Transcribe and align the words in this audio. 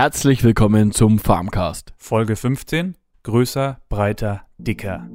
Herzlich 0.00 0.44
willkommen 0.44 0.92
zum 0.92 1.18
Farmcast. 1.18 1.92
Folge 1.96 2.36
15. 2.36 2.96
Größer, 3.24 3.80
breiter, 3.88 4.42
dicker. 4.56 5.08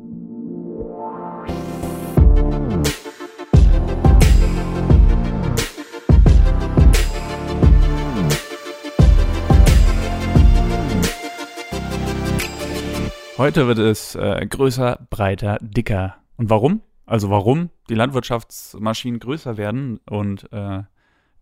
Heute 13.38 13.68
wird 13.68 13.80
es 13.80 14.16
äh, 14.16 14.46
größer, 14.46 15.08
breiter, 15.10 15.60
dicker. 15.62 16.18
Und 16.36 16.50
warum? 16.50 16.82
Also 17.06 17.30
warum 17.30 17.70
die 17.90 17.96
Landwirtschaftsmaschinen 17.96 19.22
größer 19.22 19.56
werden 19.56 20.02
und 20.10 20.52
äh, 20.52 20.84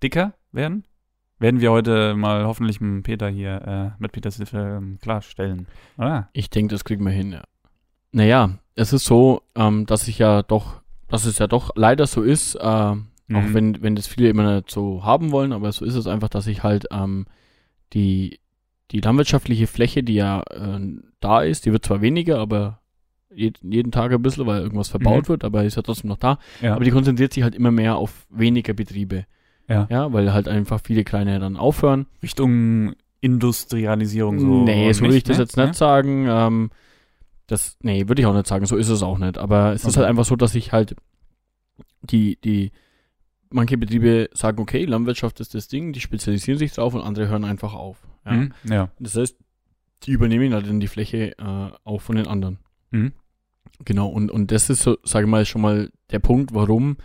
dicker 0.04 0.36
werden, 0.52 0.86
werden 1.42 1.60
wir 1.60 1.71
heute 1.71 2.16
mal 2.16 2.46
hoffentlich 2.46 2.80
mit 2.80 3.04
Peter 3.04 3.28
hier, 3.30 3.94
äh, 3.98 4.02
mit 4.02 4.12
Peters 4.12 4.38
Hilfe 4.38 4.78
ähm, 4.78 4.98
klarstellen. 5.02 5.67
Oder? 5.98 6.30
Ich 6.34 6.50
denke, 6.50 6.73
das 6.73 6.84
kriegen 6.86 7.04
wir 7.05 7.12
hin, 7.12 7.31
ja. 7.34 7.44
Naja, 8.12 8.58
es 8.76 8.94
ist 8.94 9.05
so, 9.05 9.41
ähm, 9.55 9.86
dass 9.86 10.08
ich 10.08 10.17
ja 10.20 10.44
doch, 10.44 10.81
dass 11.08 11.26
es 11.26 11.40
ja 11.40 11.48
doch 11.48 11.72
leider 11.76 12.08
so 12.08 12.22
ist, 12.22 12.55
äh, 12.55 12.59
auch 12.59 12.98
Mhm. 13.27 13.54
wenn, 13.54 13.81
wenn 13.81 13.95
das 13.95 14.08
viele 14.08 14.27
immer 14.30 14.55
nicht 14.55 14.70
so 14.70 15.04
haben 15.05 15.31
wollen, 15.31 15.54
aber 15.54 15.72
so 15.72 15.86
ist 15.86 15.95
es 15.95 16.05
einfach, 16.08 16.27
dass 16.30 16.48
ich 16.48 16.64
halt 16.64 16.88
ähm, 16.91 17.26
die, 17.94 18.39
die 18.92 19.00
landwirtschaftliche 19.00 19.67
Fläche, 19.67 20.03
die 20.03 20.16
ja 20.16 20.42
äh, 20.52 20.80
da 21.22 21.42
ist, 21.42 21.66
die 21.66 21.72
wird 21.72 21.86
zwar 21.86 22.02
weniger, 22.02 22.39
aber 22.39 22.80
jeden, 23.34 23.72
jeden 23.72 23.92
Tag 23.94 24.12
ein 24.12 24.22
bisschen, 24.22 24.45
weil 24.45 24.62
irgendwas 24.62 24.89
verbaut 24.89 25.23
Mhm. 25.23 25.30
wird, 25.30 25.44
aber 25.45 25.64
ist 25.64 25.76
ja 25.78 25.81
trotzdem 25.81 26.09
noch 26.09 26.17
da. 26.17 26.38
Ja. 26.62 26.76
Aber 26.76 26.84
die 26.84 26.92
konzentriert 26.92 27.31
sich 27.31 27.44
halt 27.44 27.55
immer 27.55 27.72
mehr 27.72 27.95
auf 27.95 28.26
weniger 28.30 28.73
Betriebe. 28.73 29.26
Ja. 29.71 29.88
Ja, 29.89 30.13
weil 30.13 30.34
halt 30.34 30.48
einfach 30.48 30.81
viele 30.84 31.03
kleine 31.03 31.39
dann 31.39 31.57
aufhören. 31.57 32.07
Richtung 32.21 32.93
Industrialisierung 33.21 34.39
so. 34.39 34.63
nee, 34.63 34.91
so 34.91 35.02
würde 35.02 35.16
ich 35.16 35.23
das 35.23 35.38
ne? 35.38 35.44
jetzt 35.44 35.57
nicht 35.57 35.75
sagen. 35.75 36.25
Ähm, 36.27 36.71
das, 37.47 37.78
nee, 37.81 38.08
würde 38.08 38.22
ich 38.22 38.25
auch 38.25 38.33
nicht 38.33 38.47
sagen. 38.47 38.66
So 38.66 38.75
ist 38.75 38.89
es 38.89 39.03
auch 39.03 39.17
nicht. 39.17 39.38
Aber 39.38 39.73
es 39.73 39.81
ist 39.81 39.89
Okay. 39.89 40.00
halt 40.00 40.09
einfach 40.09 40.25
so, 40.25 40.36
dass 40.36 40.55
ich 40.55 40.72
halt 40.72 40.95
die, 42.02 42.39
die, 42.41 42.72
manche 43.50 43.78
Betriebe 43.78 44.30
sagen, 44.33 44.59
okay, 44.61 44.86
Landwirtschaft 44.86 45.39
ist 45.39 45.53
das 45.53 45.67
Ding, 45.67 45.94
die 45.94 46.00
spezialisieren 46.00 46.58
sich 46.58 46.73
drauf 46.73 46.94
und 46.94 47.02
andere 47.02 47.28
hören 47.28 47.45
einfach 47.45 47.73
auf. 47.73 47.97
Ja. 48.25 48.31
Mhm. 48.33 48.53
Ja. 48.63 48.89
Das 49.00 49.16
heißt, 49.16 49.38
die 50.03 50.11
übernehmen 50.11 50.53
halt 50.53 50.67
dann 50.67 50.80
die 50.80 50.88
Fläche 50.88 51.38
äh, 51.38 51.69
auch 51.83 52.02
von 52.02 52.16
den 52.16 52.28
anderen. 52.28 52.58
Mhm. 52.91 53.13
Genau, 53.85 54.08
und, 54.08 54.31
und 54.31 54.52
das 54.52 54.69
ist 54.69 54.81
so, 54.81 54.97
sage 55.03 55.25
ich 55.25 55.30
mal, 55.31 55.45
schon 55.45 55.61
mal 55.61 55.91
der 56.11 56.19
Punkt, 56.19 56.53
warum 56.53 56.97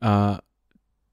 äh, 0.00 0.36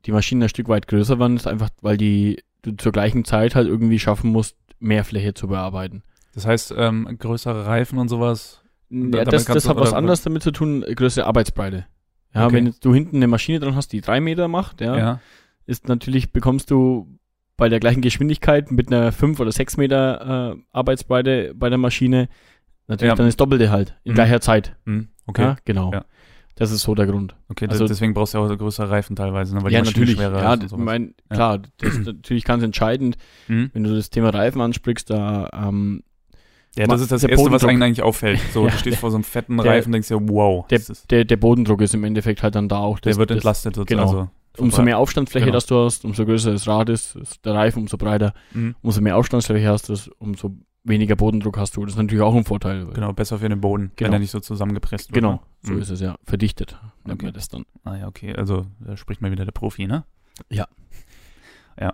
die 0.06 0.12
Maschinen 0.12 0.44
ein 0.44 0.50
Stück 0.50 0.68
weit 0.70 0.88
größer 0.88 1.20
waren, 1.20 1.36
ist 1.36 1.48
einfach, 1.48 1.70
weil 1.82 1.98
die 1.98 2.42
du 2.62 2.72
zur 2.78 2.92
gleichen 2.92 3.26
Zeit 3.26 3.56
halt 3.56 3.68
irgendwie 3.68 4.00
schaffen 4.00 4.32
musst, 4.32 4.56
mehr 4.80 5.04
Fläche 5.04 5.34
zu 5.34 5.48
bearbeiten. 5.48 6.04
Das 6.34 6.46
heißt, 6.46 6.74
ähm, 6.78 7.18
größere 7.20 7.66
Reifen 7.66 7.98
und 8.00 8.08
sowas. 8.10 8.62
Ja, 8.90 9.24
das, 9.26 9.46
das 9.46 9.68
hat 9.68 9.78
was 9.78 9.94
anderes 9.94 10.22
damit 10.24 10.42
zu 10.44 10.52
tun, 10.52 10.82
größere 10.82 11.26
Arbeitsbreite. 11.26 11.86
Ja, 12.34 12.46
Okay. 12.46 12.56
wenn 12.56 12.76
du 12.82 12.94
hinten 12.94 13.18
eine 13.18 13.28
Maschine 13.28 13.60
dran 13.60 13.76
hast, 13.76 13.92
die 13.94 14.02
drei 14.02 14.20
Meter 14.20 14.48
macht, 14.48 14.82
ja, 14.82 14.98
Ja. 14.98 15.20
ist 15.66 15.88
natürlich, 15.88 16.32
bekommst 16.32 16.70
du 16.72 17.18
bei 17.58 17.70
der 17.70 17.80
gleichen 17.80 18.02
Geschwindigkeit 18.02 18.72
mit 18.72 18.88
einer 18.92 19.12
fünf 19.12 19.40
oder 19.40 19.52
sechs 19.52 19.78
Meter 19.78 20.54
äh, 20.56 20.62
Arbeitsbreite 20.72 21.54
bei 21.56 21.70
der 21.70 21.78
Maschine 21.78 22.30
natürlich 22.88 23.10
Ja. 23.12 23.16
dann 23.16 23.26
das 23.26 23.36
Doppelte 23.38 23.70
halt 23.70 23.96
in 24.04 24.12
Mhm. 24.12 24.16
gleicher 24.16 24.42
Zeit. 24.42 24.76
Mhm. 24.86 25.10
Okay. 25.28 25.42
Ja, 25.42 25.58
genau. 25.66 25.92
Ja. 25.92 26.06
Das 26.60 26.72
ist 26.72 26.82
so 26.84 26.94
der 26.94 27.08
Grund. 27.08 27.36
Okay, 27.50 27.68
Also- 27.70 27.88
deswegen 27.88 28.14
brauchst 28.14 28.34
du 28.34 28.38
ja 28.38 28.44
auch 28.46 28.58
größere 28.58 28.90
Reifen 28.90 29.16
teilweise, 29.16 29.56
ne? 29.56 29.64
weil 29.64 29.72
ja, 29.72 29.82
die 29.82 29.88
natürlich. 29.88 30.16
schwerer 30.16 30.42
Ja, 30.42 30.54
ist. 30.56 30.78
mein, 30.78 31.16
Ja. 31.30 31.36
klar, 31.36 31.60
das 31.78 31.96
ist 31.98 32.06
natürlich 32.06 32.44
ganz 32.44 32.62
entscheidend, 32.64 33.18
Mhm. 33.48 33.72
wenn 33.74 33.84
du 33.84 33.96
das 33.96 34.10
Thema 34.10 34.30
Reifen 34.30 34.62
ansprichst, 34.62 35.10
da 35.10 35.50
ähm, 35.54 36.04
Ja, 36.78 36.86
das 36.86 37.02
ist 37.02 37.12
das 37.12 37.22
der 37.22 37.32
Erste, 37.32 37.50
was 37.52 37.64
einem 37.64 37.82
eigentlich 37.82 38.04
auffällt. 38.04 38.40
So, 38.54 38.64
Ja, 38.68 38.72
du 38.72 38.78
stehst 38.78 39.00
vor 39.00 39.10
so 39.10 39.18
einem 39.18 39.24
fetten 39.24 39.58
der- 39.58 39.66
Reifen 39.66 39.88
und 39.90 39.94
denkst 39.94 40.10
dir, 40.10 40.20
wow, 40.30 40.68
der, 40.68 40.82
der, 41.10 41.26
der 41.26 41.38
Bodendruck 41.38 41.82
ist 41.82 41.94
im 41.96 42.04
Endeffekt 42.04 42.44
halt 42.44 42.54
dann 42.56 42.68
da 42.70 42.78
auch. 42.78 43.00
der 43.00 43.12
das- 43.14 43.18
wird 43.20 43.32
das, 43.32 43.38
entlastet 43.38 43.76
sozusagen. 43.76 44.02
genau. 44.08 44.20
Also, 44.20 44.30
Umso 44.58 44.82
mehr 44.82 44.98
Aufstandsfläche, 44.98 45.46
Genau. 45.46 45.56
das 45.56 45.68
du 45.68 45.76
hast, 45.86 46.04
umso 46.04 46.26
größer 46.26 46.52
das 46.52 46.68
Rad 46.68 46.90
ist, 46.90 47.16
ist 47.16 47.46
der 47.46 47.54
Reifen, 47.54 47.84
umso 47.84 47.98
breiter, 47.98 48.34
Mhm. 48.54 48.76
umso 48.82 49.00
mehr 49.00 49.16
Aufstandsfläche 49.16 49.70
hast 49.70 49.88
du, 49.88 49.96
umso 50.18 50.52
weniger 50.84 51.16
Bodendruck 51.16 51.58
hast 51.58 51.76
du. 51.78 51.84
Das 51.86 51.94
ist 51.94 51.98
natürlich 51.98 52.22
auch 52.24 52.34
ein 52.36 52.44
Vorteil. 52.46 52.86
Genau, 52.88 53.14
besser 53.14 53.40
für 53.40 53.50
den 53.50 53.62
Boden, 53.62 53.92
Genau. 53.96 54.08
wenn 54.08 54.14
er 54.14 54.20
nicht 54.20 54.32
so 54.32 54.40
zusammengepresst 54.40 55.10
wird. 55.10 55.16
Genau, 55.16 55.34
ne? 55.34 55.40
so 55.62 55.74
Mhm. 55.74 55.80
ist 55.82 55.90
es 55.90 56.00
ja. 56.02 56.16
Verdichtet 56.24 56.78
nennt 57.06 57.20
Okay. 57.20 57.26
man 57.28 57.34
das 57.34 57.48
dann. 57.50 57.66
Ah 57.84 57.96
ja, 57.98 58.08
okay, 58.08 58.34
also 58.36 58.66
da 58.80 58.96
spricht 58.98 59.22
mal 59.22 59.32
wieder 59.32 59.46
der 59.46 59.52
Profi, 59.52 59.88
ne? 59.88 60.04
Ja. 60.50 60.68
Ja. 61.80 61.94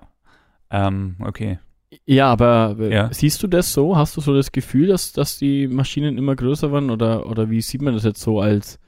Ähm, 0.70 1.16
okay. 1.20 1.60
Ja, 2.06 2.32
aber 2.32 2.76
äh, 2.80 2.94
Ja. 2.94 3.14
siehst 3.14 3.42
du 3.44 3.48
das 3.48 3.72
so? 3.74 3.96
Hast 3.96 4.18
du 4.18 4.22
so 4.22 4.34
das 4.34 4.52
Gefühl, 4.52 4.88
dass, 4.88 5.14
dass 5.14 5.38
die 5.38 5.68
Maschinen 5.68 6.18
immer 6.18 6.36
größer 6.36 6.72
waren? 6.72 6.90
Oder, 6.90 7.26
oder 7.28 7.50
wie 7.50 7.62
sieht 7.62 7.82
man 7.82 7.94
das 7.94 8.04
jetzt 8.04 8.22
so 8.22 8.40
als, 8.42 8.80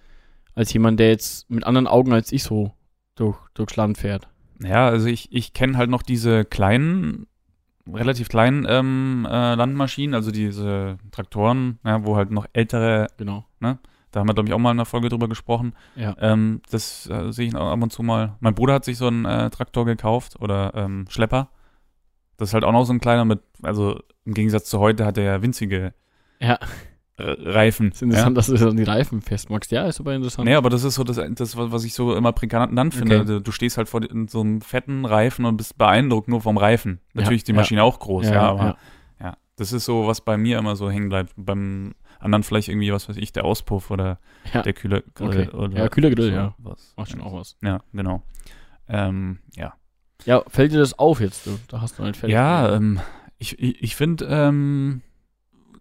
als 0.53 0.73
jemand, 0.73 0.99
der 0.99 1.09
jetzt 1.09 1.49
mit 1.49 1.63
anderen 1.63 1.87
Augen 1.87 2.13
als 2.13 2.31
ich 2.31 2.43
so 2.43 2.73
durch, 3.15 3.37
durchs 3.53 3.75
Land 3.75 3.97
fährt? 3.97 4.27
Ja, 4.61 4.87
also 4.87 5.07
ich, 5.07 5.31
ich 5.31 5.53
kenne 5.53 5.77
halt 5.77 5.89
noch 5.89 6.01
diese 6.01 6.43
kleinen, 6.43 7.27
relativ 7.93 8.29
kleinen 8.29 8.65
ähm, 8.69 9.27
äh, 9.29 9.55
Landmaschinen, 9.55 10.13
also 10.13 10.31
diese 10.31 10.97
Traktoren, 11.11 11.79
ja, 11.85 12.03
wo 12.05 12.15
halt 12.15 12.31
noch 12.31 12.45
ältere, 12.53 13.07
Genau. 13.17 13.45
da 13.59 13.77
haben 14.19 14.27
wir, 14.27 14.33
glaube 14.33 14.49
ich, 14.49 14.53
auch 14.53 14.59
mal 14.59 14.71
in 14.71 14.77
einer 14.77 14.85
Folge 14.85 15.09
drüber 15.09 15.27
gesprochen. 15.27 15.73
Ja. 15.95 16.15
Ähm, 16.19 16.61
das 16.71 17.07
äh, 17.09 17.31
sehe 17.31 17.47
ich 17.47 17.55
auch 17.55 17.71
ab 17.71 17.81
und 17.81 17.91
zu 17.91 18.03
mal. 18.03 18.35
Mein 18.39 18.55
Bruder 18.55 18.73
hat 18.75 18.85
sich 18.85 18.97
so 18.97 19.07
einen 19.07 19.25
äh, 19.25 19.49
Traktor 19.49 19.85
gekauft 19.85 20.37
oder 20.39 20.73
ähm, 20.75 21.05
Schlepper. 21.09 21.49
Das 22.37 22.49
ist 22.49 22.53
halt 22.53 22.63
auch 22.63 22.71
noch 22.71 22.85
so 22.85 22.93
ein 22.93 22.99
kleiner 22.99 23.25
mit, 23.25 23.41
also 23.63 23.99
im 24.25 24.33
Gegensatz 24.33 24.69
zu 24.69 24.79
heute 24.79 25.05
hat 25.05 25.17
er 25.17 25.23
ja 25.23 25.41
winzige 25.41 25.93
Ja, 26.39 26.59
äh, 27.17 27.23
Reifen. 27.23 27.91
ist 27.91 28.01
interessant, 28.01 28.37
dass 28.37 28.47
du 28.47 28.53
das 28.53 28.61
an 28.63 28.77
die 28.77 28.83
Reifen 28.83 29.21
festmachst. 29.21 29.71
Ja, 29.71 29.85
ist 29.87 29.99
aber 29.99 30.13
interessant. 30.13 30.47
Nee, 30.47 30.55
aber 30.55 30.69
das 30.69 30.83
ist 30.83 30.95
so 30.95 31.03
das, 31.03 31.19
das 31.35 31.57
was 31.57 31.83
ich 31.83 31.93
so 31.93 32.15
immer 32.15 32.31
prägnant 32.31 32.93
finde. 32.93 33.17
Okay. 33.21 33.25
Du, 33.25 33.41
du 33.41 33.51
stehst 33.51 33.77
halt 33.77 33.89
vor 33.89 34.01
so 34.27 34.39
einem 34.41 34.61
fetten 34.61 35.03
Reifen 35.05 35.45
und 35.45 35.57
bist 35.57 35.77
beeindruckt 35.77 36.27
nur 36.27 36.41
vom 36.41 36.57
Reifen. 36.57 36.99
Ja, 37.13 37.21
Natürlich 37.21 37.39
ist 37.41 37.47
die 37.47 37.53
ja. 37.53 37.57
Maschine 37.57 37.83
auch 37.83 37.99
groß, 37.99 38.27
ja, 38.27 38.33
Ja, 38.33 38.41
aber 38.49 38.63
ja. 38.63 38.77
ja. 39.19 39.37
das 39.55 39.73
ist 39.73 39.85
so, 39.85 40.05
was 40.07 40.21
bei 40.21 40.37
mir 40.37 40.59
immer 40.59 40.75
so 40.75 40.89
hängen 40.91 41.09
bleibt. 41.09 41.33
Beim 41.35 41.95
anderen 42.19 42.43
vielleicht 42.43 42.67
irgendwie, 42.69 42.91
was 42.91 43.09
weiß 43.09 43.17
ich, 43.17 43.31
der 43.31 43.45
Auspuff 43.45 43.89
oder 43.91 44.19
Ja. 44.53 44.61
der 44.61 44.73
kühle 44.73 45.03
Okay. 45.19 45.49
oder 45.49 45.77
Ja, 45.77 45.89
kühler 45.89 46.09
Grill, 46.11 46.29
so 46.29 46.35
ja. 46.35 46.55
Was. 46.59 46.93
Macht 46.97 47.11
schon 47.11 47.21
auch 47.21 47.33
was. 47.33 47.57
Ja, 47.63 47.81
genau. 47.93 48.23
Ähm, 48.87 49.39
ja. 49.55 49.73
Ja, 50.25 50.43
fällt 50.47 50.71
dir 50.71 50.79
das 50.79 50.97
auf 50.97 51.19
jetzt? 51.21 51.45
Du, 51.45 51.57
da 51.67 51.81
hast 51.81 51.99
du 51.99 52.03
halt 52.03 52.17
fertig. 52.17 52.33
Ja, 52.33 52.75
ähm, 52.75 52.99
ich, 53.37 53.59
ich, 53.59 53.81
ich 53.83 53.95
finde, 53.95 54.25
ähm, 54.29 55.01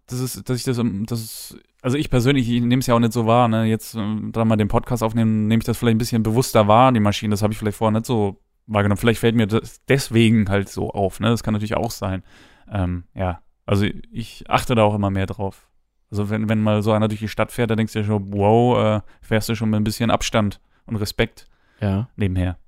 das 0.07 0.21
ist, 0.21 0.49
dass 0.49 0.59
ich 0.59 0.65
das, 0.65 0.79
ähm, 0.79 1.05
das 1.07 1.21
ist, 1.21 1.59
also 1.83 1.97
ich 1.97 2.11
persönlich, 2.11 2.49
ich 2.49 2.61
nehme 2.61 2.81
es 2.81 2.87
ja 2.87 2.95
auch 2.95 3.01
nicht 3.01 3.13
so 3.13 3.27
wahr, 3.27 3.49
ne? 3.49 3.65
Jetzt, 3.65 3.95
ähm, 3.95 4.31
da 4.33 4.45
mal 4.45 4.57
den 4.57 4.69
Podcast 4.69 5.03
aufnehmen, 5.03 5.49
nehme 5.49 5.61
ich 5.61 5.67
das 5.67 5.79
vielleicht 5.79 5.97
ein 5.97 5.99
bisschen 5.99 6.23
bewusster 6.23 6.69
wahr, 6.69 6.93
die 6.93 7.01
Maschine, 7.01 7.33
das 7.33 7.43
habe 7.43 7.53
ich 7.53 7.59
vielleicht 7.59 7.79
vorher 7.79 7.99
nicht 7.99 8.07
so 8.07 8.41
wahrgenommen. 8.67 8.99
Vielleicht 8.99 9.21
fällt 9.21 9.37
mir 9.37 9.47
das 9.47 9.85
deswegen 9.87 10.49
halt 10.49 10.69
so 10.69 10.91
auf, 10.91 11.21
ne? 11.21 11.29
Das 11.29 11.43
kann 11.43 11.55
natürlich 11.55 11.77
auch 11.77 11.91
sein. 11.91 12.23
Ähm, 12.71 13.05
ja, 13.15 13.41
also 13.65 13.85
ich 13.85 14.45
achte 14.49 14.75
da 14.75 14.83
auch 14.83 14.95
immer 14.95 15.11
mehr 15.11 15.27
drauf. 15.27 15.69
Also 16.11 16.31
wenn, 16.31 16.49
wenn 16.49 16.63
mal 16.63 16.83
so 16.83 16.93
einer 16.93 17.09
durch 17.09 17.21
die 17.21 17.29
Stadt 17.29 17.51
fährt, 17.51 17.71
da 17.71 17.77
denkst 17.77 17.93
du 17.93 17.99
ja 18.01 18.05
schon, 18.05 18.33
wow, 18.33 18.79
äh, 18.79 19.01
fährst 19.21 19.49
du 19.49 19.57
schon 19.57 19.71
mit 19.71 19.81
ein 19.81 19.85
bisschen 19.85 20.11
Abstand 20.11 20.61
und 20.87 20.97
Respekt 20.97 21.49
ja. 21.81 22.09
nebenher. 22.17 22.59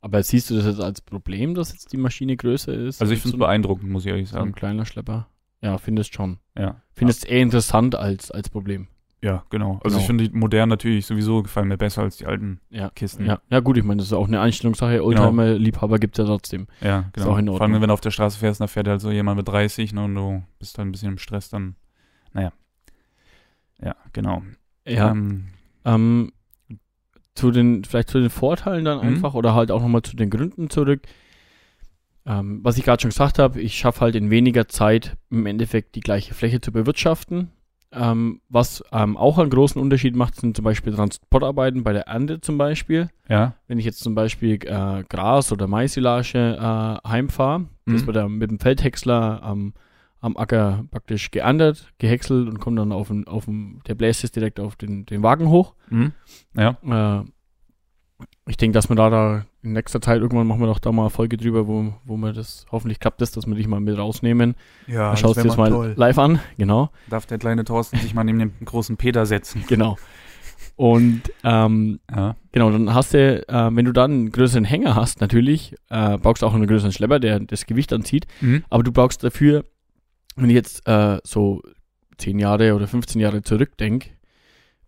Aber 0.00 0.22
siehst 0.22 0.48
du 0.48 0.54
das 0.54 0.64
jetzt 0.64 0.80
als 0.80 1.00
Problem, 1.00 1.54
dass 1.54 1.72
jetzt 1.72 1.92
die 1.92 1.96
Maschine 1.96 2.36
größer 2.36 2.72
ist? 2.72 3.00
Also 3.00 3.12
ich 3.12 3.20
finde 3.20 3.36
es 3.36 3.38
beeindruckend, 3.38 3.90
muss 3.90 4.04
ich 4.04 4.10
ehrlich 4.10 4.28
so 4.28 4.36
ein 4.36 4.44
sagen. 4.44 4.52
kleiner 4.52 4.86
Schlepper. 4.86 5.28
Ja, 5.60 5.78
findest 5.78 6.14
schon. 6.14 6.38
Ja. 6.56 6.80
Findest 6.92 7.26
eher 7.28 7.40
interessant 7.42 7.94
als, 7.96 8.30
als 8.30 8.48
Problem. 8.48 8.86
Ja, 9.20 9.44
genau. 9.50 9.80
Also 9.82 9.96
Genau. 9.96 9.98
ich 9.98 10.06
finde 10.06 10.28
die 10.28 10.36
modernen 10.36 10.70
natürlich 10.70 11.04
sowieso 11.06 11.42
gefallen 11.42 11.66
mir 11.66 11.76
besser 11.76 12.02
als 12.02 12.18
die 12.18 12.26
alten 12.26 12.60
Ja. 12.70 12.90
Kisten. 12.90 13.24
Ja, 13.26 13.40
ja 13.50 13.58
gut, 13.58 13.76
ich 13.76 13.82
meine, 13.82 13.98
das 13.98 14.06
ist 14.06 14.12
auch 14.12 14.28
eine 14.28 14.40
Einstellungssache. 14.40 15.02
Oldtimer-Liebhaber 15.02 15.98
gibt 15.98 16.16
es 16.16 16.22
ja 16.22 16.26
trotzdem. 16.32 16.68
ja 16.80 17.00
Ist 17.00 17.12
genau. 17.14 17.30
auch 17.32 17.38
in 17.38 17.46
Vor 17.46 17.54
Ordnung. 17.54 17.72
allem, 17.72 17.82
wenn 17.82 17.88
du 17.88 17.94
auf 17.94 18.00
der 18.00 18.12
Straße 18.12 18.38
fährst, 18.38 18.60
da 18.60 18.68
fährt 18.68 18.86
halt 18.86 19.00
so 19.00 19.10
jemand 19.10 19.36
mit 19.38 19.48
30 19.48 19.92
ne, 19.92 20.04
und 20.04 20.14
du 20.14 20.44
bist 20.60 20.78
halt 20.78 20.86
ein 20.86 20.92
bisschen 20.92 21.08
im 21.12 21.18
Stress, 21.18 21.48
dann, 21.50 21.74
naja. 22.32 22.52
Ja, 23.82 23.96
genau. 24.12 24.42
Ja. 24.86 25.10
Ähm, 25.10 25.48
Ähm, 25.84 26.32
zu 27.34 27.50
den, 27.50 27.84
vielleicht 27.84 28.10
zu 28.10 28.20
den 28.20 28.30
Vorteilen 28.30 28.84
dann 28.84 28.98
Mhm. 28.98 29.14
einfach 29.14 29.34
oder 29.34 29.54
halt 29.54 29.70
auch 29.70 29.80
nochmal 29.80 30.02
zu 30.02 30.14
den 30.16 30.28
Gründen 30.30 30.70
zurück. 30.70 31.02
Ähm, 32.28 32.60
was 32.62 32.76
ich 32.76 32.84
gerade 32.84 33.00
schon 33.00 33.08
gesagt 33.10 33.38
habe, 33.38 33.60
ich 33.60 33.76
schaffe 33.78 34.02
halt 34.02 34.14
in 34.14 34.28
weniger 34.30 34.68
Zeit 34.68 35.16
im 35.30 35.46
Endeffekt 35.46 35.94
die 35.94 36.00
gleiche 36.00 36.34
Fläche 36.34 36.60
zu 36.60 36.70
bewirtschaften. 36.72 37.50
Ähm, 37.90 38.42
was 38.50 38.84
ähm, 38.92 39.16
auch 39.16 39.38
einen 39.38 39.48
großen 39.48 39.80
Unterschied 39.80 40.14
macht, 40.14 40.34
sind 40.36 40.54
zum 40.54 40.62
Beispiel 40.64 40.92
Transportarbeiten 40.92 41.84
bei 41.84 41.94
der 41.94 42.02
Ernte 42.06 42.38
zum 42.42 42.58
Beispiel. 42.58 43.08
ja. 43.30 43.54
Wenn 43.66 43.78
ich 43.78 43.86
jetzt 43.86 44.00
zum 44.00 44.14
Beispiel 44.14 44.54
äh, 44.66 45.04
Gras 45.08 45.52
oder 45.52 45.66
Maisilage 45.66 46.38
äh, 46.56 47.08
heimfahre, 47.08 47.66
das 47.86 48.02
Mhm. 48.02 48.06
wird 48.06 48.16
dann 48.16 48.32
mit 48.32 48.50
dem 48.50 48.58
Feldhäcksler 48.58 49.42
am, 49.42 49.72
am 50.20 50.36
Acker 50.36 50.84
praktisch 50.90 51.30
geerntet, 51.30 51.88
gehäckselt 51.96 52.46
und 52.48 52.58
kommt 52.60 52.78
dann 52.78 52.92
auf 52.92 53.08
den, 53.08 53.26
auf 53.26 53.46
den, 53.46 53.80
der 53.86 53.94
bläst 53.94 54.22
es 54.22 54.32
direkt 54.32 54.60
auf 54.60 54.76
den, 54.76 55.06
den 55.06 55.22
Wagen 55.22 55.48
hoch. 55.48 55.74
Mhm. 55.88 56.12
Ja. 56.54 56.76
Äh, 57.22 57.24
ich 58.48 58.56
denke, 58.56 58.74
dass 58.74 58.88
wir 58.88 58.96
da, 58.96 59.10
da 59.10 59.44
in 59.62 59.72
nächster 59.72 60.00
Zeit 60.00 60.20
irgendwann 60.20 60.46
machen 60.46 60.60
wir 60.60 60.66
doch 60.66 60.78
da 60.78 60.90
mal 60.92 61.02
eine 61.02 61.10
Folge 61.10 61.36
drüber, 61.36 61.66
wo, 61.66 61.92
wo 62.04 62.16
wir 62.16 62.32
das, 62.32 62.66
hoffentlich 62.72 63.00
klappt 63.00 63.20
das, 63.20 63.30
dass 63.32 63.46
wir 63.46 63.54
dich 63.54 63.66
mal 63.68 63.80
mit 63.80 63.96
rausnehmen. 63.98 64.54
Ja, 64.86 65.08
Dann 65.08 65.16
schaust 65.16 65.36
du 65.36 65.42
dir 65.42 65.48
das 65.48 65.56
mal 65.56 65.92
live 65.96 66.18
an, 66.18 66.40
genau. 66.56 66.90
Darf 67.10 67.26
der 67.26 67.38
kleine 67.38 67.64
Thorsten 67.64 67.98
sich 67.98 68.14
mal 68.14 68.24
neben 68.24 68.38
dem 68.38 68.52
großen 68.64 68.96
Peter 68.96 69.26
setzen. 69.26 69.64
Genau. 69.68 69.96
Und 70.76 71.22
ähm, 71.44 71.98
Ja. 72.14 72.36
genau, 72.52 72.70
dann 72.70 72.94
hast 72.94 73.12
du, 73.12 73.46
äh, 73.48 73.70
wenn 73.76 73.84
du 73.84 73.92
dann 73.92 74.10
einen 74.12 74.32
größeren 74.32 74.64
Hänger 74.64 74.94
hast, 74.94 75.20
natürlich, 75.20 75.74
äh, 75.90 76.18
brauchst 76.18 76.42
du 76.42 76.46
auch 76.46 76.54
einen 76.54 76.66
größeren 76.68 76.92
Schlepper, 76.92 77.18
der 77.18 77.40
das 77.40 77.66
Gewicht 77.66 77.92
anzieht. 77.92 78.26
Mhm. 78.40 78.64
Aber 78.70 78.82
du 78.84 78.92
brauchst 78.92 79.24
dafür, 79.24 79.64
wenn 80.36 80.50
ich 80.50 80.54
jetzt 80.54 80.86
äh, 80.86 81.18
so 81.24 81.62
10 82.18 82.38
Jahre 82.38 82.74
oder 82.74 82.86
15 82.86 83.20
Jahre 83.20 83.42
zurückdenke, 83.42 84.10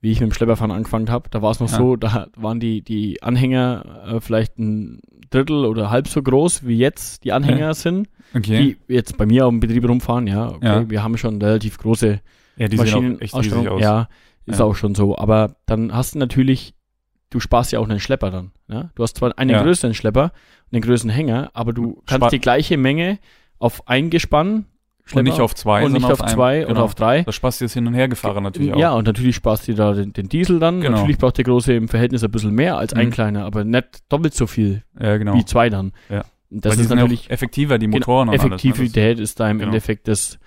wie 0.00 0.12
ich 0.12 0.20
mit 0.20 0.30
dem 0.30 0.32
Schlepperfahren 0.32 0.70
angefangen 0.70 1.10
habe, 1.10 1.28
da 1.30 1.42
war 1.42 1.50
es 1.50 1.60
noch 1.60 1.70
Ja. 1.70 1.76
so, 1.76 1.96
da 1.96 2.28
waren 2.36 2.58
die, 2.60 2.82
die 2.82 3.22
Anhänger 3.22 4.04
äh, 4.16 4.20
vielleicht 4.20 4.58
ein 4.58 5.00
Drittel 5.30 5.64
oder 5.66 5.90
halb 5.90 6.08
so 6.08 6.22
groß, 6.22 6.66
wie 6.66 6.76
jetzt 6.76 7.22
die 7.24 7.32
Anhänger 7.32 7.74
sind, 7.74 8.08
Okay. 8.34 8.76
die 8.88 8.94
jetzt 8.94 9.16
bei 9.18 9.26
mir 9.26 9.46
auf 9.46 9.50
dem 9.50 9.60
Betrieb 9.60 9.86
rumfahren. 9.88 10.26
Ja, 10.26 10.48
okay, 10.48 10.66
Ja. 10.66 10.90
wir 10.90 11.02
haben 11.02 11.16
schon 11.18 11.40
relativ 11.40 11.78
große 11.78 12.20
ja, 12.56 12.68
die 12.68 12.76
sehen 12.76 12.84
Maschinen 12.86 13.16
auch 13.16 13.20
echt 13.20 13.34
aus. 13.34 13.80
Ja, 13.80 14.08
ist 14.46 14.58
Ja. 14.58 14.64
auch 14.64 14.74
schon 14.74 14.94
so. 14.94 15.16
Aber 15.16 15.56
dann 15.66 15.94
hast 15.94 16.14
du 16.14 16.18
natürlich, 16.18 16.74
du 17.30 17.38
sparst 17.40 17.72
ja 17.72 17.78
auch 17.78 17.88
einen 17.88 18.00
Schlepper 18.00 18.30
dann. 18.30 18.50
Ja? 18.68 18.90
Du 18.94 19.02
hast 19.02 19.16
zwar 19.18 19.36
einen 19.38 19.50
Ja. 19.50 19.62
größeren 19.62 19.94
Schlepper, 19.94 20.32
einen 20.72 20.82
größeren 20.82 21.10
Hänger, 21.10 21.50
aber 21.54 21.72
du 21.72 21.94
kannst 22.06 22.14
Spar- 22.16 22.30
die 22.30 22.38
gleiche 22.40 22.76
Menge 22.76 23.18
auf 23.58 23.86
ein 23.88 24.10
Gespann 24.10 24.64
Und 25.14 25.24
nicht 25.24 25.40
auf 25.40 25.54
zwei, 25.54 25.84
und 25.84 25.92
nicht 25.92 26.04
auf 26.04 26.20
einem. 26.20 26.28
zwei 26.34 26.58
Genau. 26.60 26.70
oder 26.70 26.82
auf 26.84 26.94
drei. 26.94 27.22
Da 27.22 27.32
sparst 27.32 27.60
du 27.60 27.64
das 27.64 27.74
Hin- 27.74 27.86
und 27.86 27.94
Hergefahren 27.94 28.42
natürlich 28.42 28.72
auch. 28.72 28.78
Ja, 28.78 28.92
und 28.92 29.06
natürlich 29.06 29.36
sparst 29.36 29.68
du 29.68 29.74
da 29.74 29.92
den, 29.92 30.12
den 30.12 30.28
Diesel 30.28 30.58
dann. 30.60 30.80
Genau. 30.80 30.98
Natürlich 30.98 31.18
braucht 31.18 31.36
der 31.38 31.44
große 31.44 31.72
im 31.72 31.88
Verhältnis 31.88 32.22
ein 32.24 32.30
bisschen 32.30 32.54
mehr 32.54 32.76
als 32.76 32.92
ein 32.92 33.06
Mhm. 33.06 33.10
kleiner, 33.10 33.44
aber 33.44 33.64
nicht 33.64 34.00
doppelt 34.08 34.34
so 34.34 34.46
viel 34.46 34.82
Ja, 35.00 35.16
genau. 35.16 35.34
wie 35.34 35.44
zwei 35.44 35.68
dann. 35.70 35.92
Ja. 36.08 36.24
Das 36.52 36.72
Weil 36.72 36.76
die 36.78 36.82
ist 36.82 36.90
ja 36.90 36.96
natürlich 36.96 37.26
auch 37.26 37.30
effektiver, 37.30 37.78
die 37.78 37.86
Genau, 37.86 37.96
Motoren 37.98 38.28
und 38.28 38.34
Effektivität 38.34 39.20
ist 39.20 39.38
da 39.38 39.48
im 39.50 39.58
genau. 39.58 39.68
Endeffekt 39.68 40.08
das, 40.08 40.38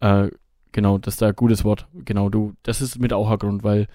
äh, 0.00 0.28
genau, 0.72 0.98
das 0.98 1.14
ist 1.14 1.22
da 1.22 1.28
ein 1.28 1.34
gutes 1.36 1.64
Wort. 1.64 1.86
Genau, 2.04 2.28
du, 2.28 2.52
das 2.62 2.82
ist 2.82 2.98
mit 2.98 3.12
auch 3.14 3.30
ein 3.30 3.38
Grund, 3.38 3.64
weil, 3.64 3.86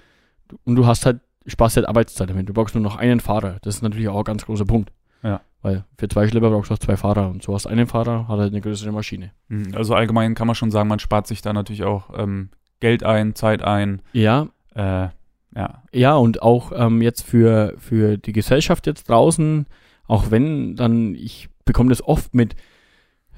du, 0.47 0.57
und 0.65 0.75
du 0.75 0.87
hast 0.87 1.05
halt, 1.05 1.19
sparst 1.45 1.75
halt 1.75 1.87
Arbeitszeit 1.87 2.29
damit. 2.29 2.49
Du 2.49 2.53
brauchst 2.53 2.73
nur 2.73 2.83
noch 2.83 2.95
einen 2.95 3.19
Fahrer. 3.19 3.57
Das 3.61 3.75
ist 3.75 3.81
natürlich 3.83 4.07
auch 4.09 4.17
ein 4.17 4.23
ganz 4.23 4.45
großer 4.45 4.65
Punkt. 4.65 4.91
Ja. 5.23 5.41
Weil 5.61 5.85
für 5.97 6.09
zwei 6.09 6.27
Schlepper 6.27 6.49
brauchst 6.49 6.69
du 6.69 6.73
auch 6.73 6.79
zwei 6.79 6.97
Fahrer 6.97 7.29
und 7.29 7.41
so 7.41 7.53
hast 7.53 7.67
einen 7.67 7.87
Fahrer, 7.87 8.27
hat 8.27 8.37
halt 8.37 8.51
eine 8.51 8.61
größere 8.61 8.91
Maschine. 8.91 9.31
Mhm. 9.47 9.73
Also 9.73 9.95
allgemein 9.95 10.35
kann 10.35 10.47
man 10.47 10.55
schon 10.55 10.71
sagen, 10.71 10.89
man 10.89 10.99
spart 10.99 11.25
sich 11.25 11.41
da 11.41 11.53
natürlich 11.53 11.83
auch 11.83 12.09
ähm, 12.17 12.49
Geld 12.81 13.03
ein, 13.03 13.33
Zeit 13.33 13.63
ein. 13.63 14.01
Ja, 14.11 14.49
Äh, 14.75 15.07
ja. 15.55 15.83
ja, 15.91 16.15
und 16.15 16.41
auch 16.41 16.71
ähm, 16.75 17.01
jetzt 17.01 17.21
für, 17.21 17.75
für 17.77 18.17
die 18.17 18.33
Gesellschaft 18.33 18.87
jetzt 18.87 19.07
draußen, 19.07 19.67
auch 20.07 20.31
wenn 20.31 20.75
dann, 20.75 21.15
ich 21.15 21.47
bekomme 21.63 21.89
das 21.89 22.03
oft 22.03 22.33
mit, 22.33 22.55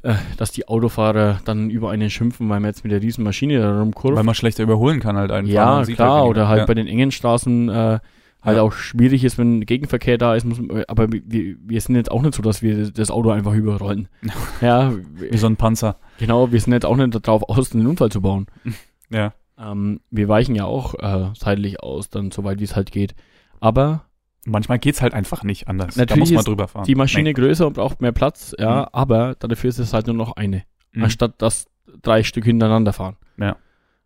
äh, 0.02 0.16
dass 0.38 0.52
die 0.52 0.68
Autofahrer 0.68 1.42
dann 1.46 1.70
über 1.70 1.92
einen 1.92 2.10
schimpfen, 2.10 2.50
weil 2.50 2.60
man 2.60 2.70
jetzt 2.70 2.84
mit 2.84 2.92
der 2.92 3.02
riesen 3.02 3.24
Maschine 3.24 3.60
da 3.60 3.80
rumkurvt. 3.80 4.16
Weil 4.16 4.24
man 4.24 4.36
schlechter 4.36 4.64
überholen 4.64 5.00
kann 5.00 5.18
halt 5.18 5.32
einfach. 5.32 5.52
Ja, 5.54 5.84
sieht 5.84 5.96
klar, 5.98 6.22
weniger. 6.22 6.30
oder 6.30 6.48
halt 6.48 6.60
ja. 6.60 6.66
bei 6.66 6.74
den 6.74 6.88
engen 6.88 7.12
Straßen 7.12 7.70
äh, 7.70 8.00
halt 8.46 8.58
Ja. 8.58 8.64
auch 8.64 8.72
schwierig 8.74 9.24
ist, 9.24 9.38
wenn 9.38 9.62
Gegenverkehr 9.66 10.18
da 10.18 10.36
ist. 10.36 10.46
Muss, 10.46 10.60
aber 10.88 11.12
wir, 11.12 11.56
wir 11.60 11.82
sind 11.82 11.96
jetzt 11.96 12.12
auch 12.12 12.22
nicht 12.22 12.36
so, 12.36 12.42
dass 12.44 12.62
wir 12.62 12.92
das 12.92 13.12
Auto 13.12 13.32
einfach 13.32 13.54
überrollen. 13.54 14.08
ja, 14.62 14.94
Wie 15.16 15.38
so 15.38 15.48
ein 15.48 15.56
Panzer. 15.58 15.98
genau, 16.20 16.52
wir 16.52 16.62
sind 16.62 16.74
jetzt 16.74 16.86
auch 16.86 16.96
nicht 16.96 17.28
darauf 17.28 17.44
aus, 17.50 17.74
einen 17.74 17.88
Unfall 17.88 18.12
zu 18.12 18.22
bauen. 18.22 18.48
Ja. 19.12 19.34
Ähm, 19.58 20.00
wir 20.10 20.28
weichen 20.28 20.56
ja 20.56 20.66
auch 20.66 20.96
äh, 20.96 21.30
seitlich 21.38 21.80
aus, 21.82 22.10
dann 22.10 22.32
so 22.32 22.44
weit 22.44 22.60
wie 22.60 22.64
es 22.64 22.76
halt 22.76 22.92
geht. 22.92 23.14
Aber 23.60 24.06
Manchmal 24.48 24.78
geht's 24.80 25.02
halt 25.02 25.14
einfach 25.14 25.44
nicht 25.44 25.68
anders. 25.68 25.96
da 25.96 26.02
Natürlich 26.02 26.20
muss 26.22 26.32
man 26.32 26.40
ist 26.40 26.48
drüber 26.48 26.68
fahren. 26.68 26.84
die 26.86 26.94
Maschine 26.96 27.34
größer 27.34 27.66
und 27.68 27.74
braucht 27.74 28.02
mehr 28.02 28.12
Platz, 28.12 28.56
ja, 28.60 28.82
Mhm. 28.82 28.88
aber 28.94 29.36
dafür 29.36 29.70
ist 29.70 29.80
es 29.80 29.94
halt 29.94 30.08
nur 30.08 30.16
noch 30.16 30.36
eine. 30.36 30.58
Nee. 30.58 30.64
Mhm. 30.94 31.04
anstatt 31.04 31.42
dass 31.42 31.68
drei 32.02 32.24
Stück 32.24 32.46
hintereinander 32.46 32.94
fahren. 32.94 33.16
Ja. 33.38 33.56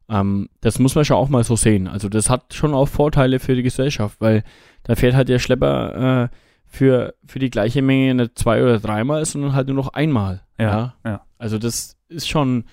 Ähm, 0.09 0.49
das 0.61 0.79
muss 0.79 0.95
man 0.95 1.05
schon 1.05 1.17
auch 1.17 1.29
mal 1.29 1.43
so 1.43 1.55
sehen. 1.55 1.87
Also 1.87 2.09
das 2.09 2.29
hat 2.29 2.53
schon 2.53 2.73
auch 2.73 2.87
Vorteile 2.87 3.39
für 3.39 3.55
die 3.55 3.63
Gesellschaft, 3.63 4.19
weil 4.19 4.43
da 4.83 4.95
fährt 4.95 5.13
halt 5.15 5.29
der 5.29 5.39
Schlepper 5.39 6.23
äh, 6.31 6.35
für, 6.65 7.13
für 7.25 7.39
die 7.39 7.49
gleiche 7.49 7.81
Menge 7.81 8.15
nicht 8.15 8.37
zwei 8.37 8.61
oder 8.63 8.79
dreimal, 8.79 9.23
sondern 9.25 9.53
halt 9.53 9.67
nur 9.67 9.75
noch 9.75 9.93
einmal. 9.93 10.41
Ja, 10.59 10.95
ja. 11.05 11.21
Also 11.37 11.57
das 11.57 11.97
ist 12.09 12.27
schon, 12.27 12.65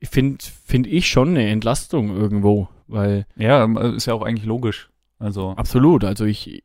ich 0.00 0.08
finde 0.08 0.38
find 0.64 0.86
ich 0.86 1.08
schon 1.08 1.28
eine 1.30 1.48
Entlastung 1.48 2.14
irgendwo, 2.16 2.68
weil 2.86 3.26
Ja, 3.36 3.64
ist 3.90 4.06
ja 4.06 4.14
auch 4.14 4.22
eigentlich 4.22 4.46
logisch. 4.46 4.90
Also, 5.18 5.50
absolut, 5.50 6.04
also 6.04 6.24
ich, 6.24 6.64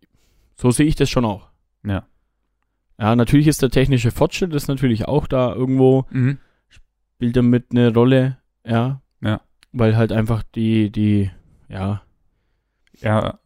so 0.56 0.72
sehe 0.72 0.86
ich 0.88 0.96
das 0.96 1.10
schon 1.10 1.26
auch. 1.26 1.50
ja. 1.84 2.06
Ja, 3.02 3.16
natürlich 3.16 3.48
ist 3.48 3.62
der 3.62 3.70
technische 3.70 4.12
Fortschritt 4.12 4.54
ist 4.54 4.68
natürlich 4.68 5.08
auch 5.08 5.26
da 5.28 5.54
irgendwo 5.56 6.06
Mhm. 6.10 6.38
spielt 6.68 7.38
damit 7.38 7.68
eine 7.72 7.94
Rolle, 7.94 8.38
ja. 8.66 9.02
Ja. 9.72 9.80
Weil 9.80 9.98
halt 9.98 10.12
einfach 10.12 10.44
die, 10.56 10.92
die, 10.92 11.30
ja, 11.68 12.02
Ja, 13.02 13.40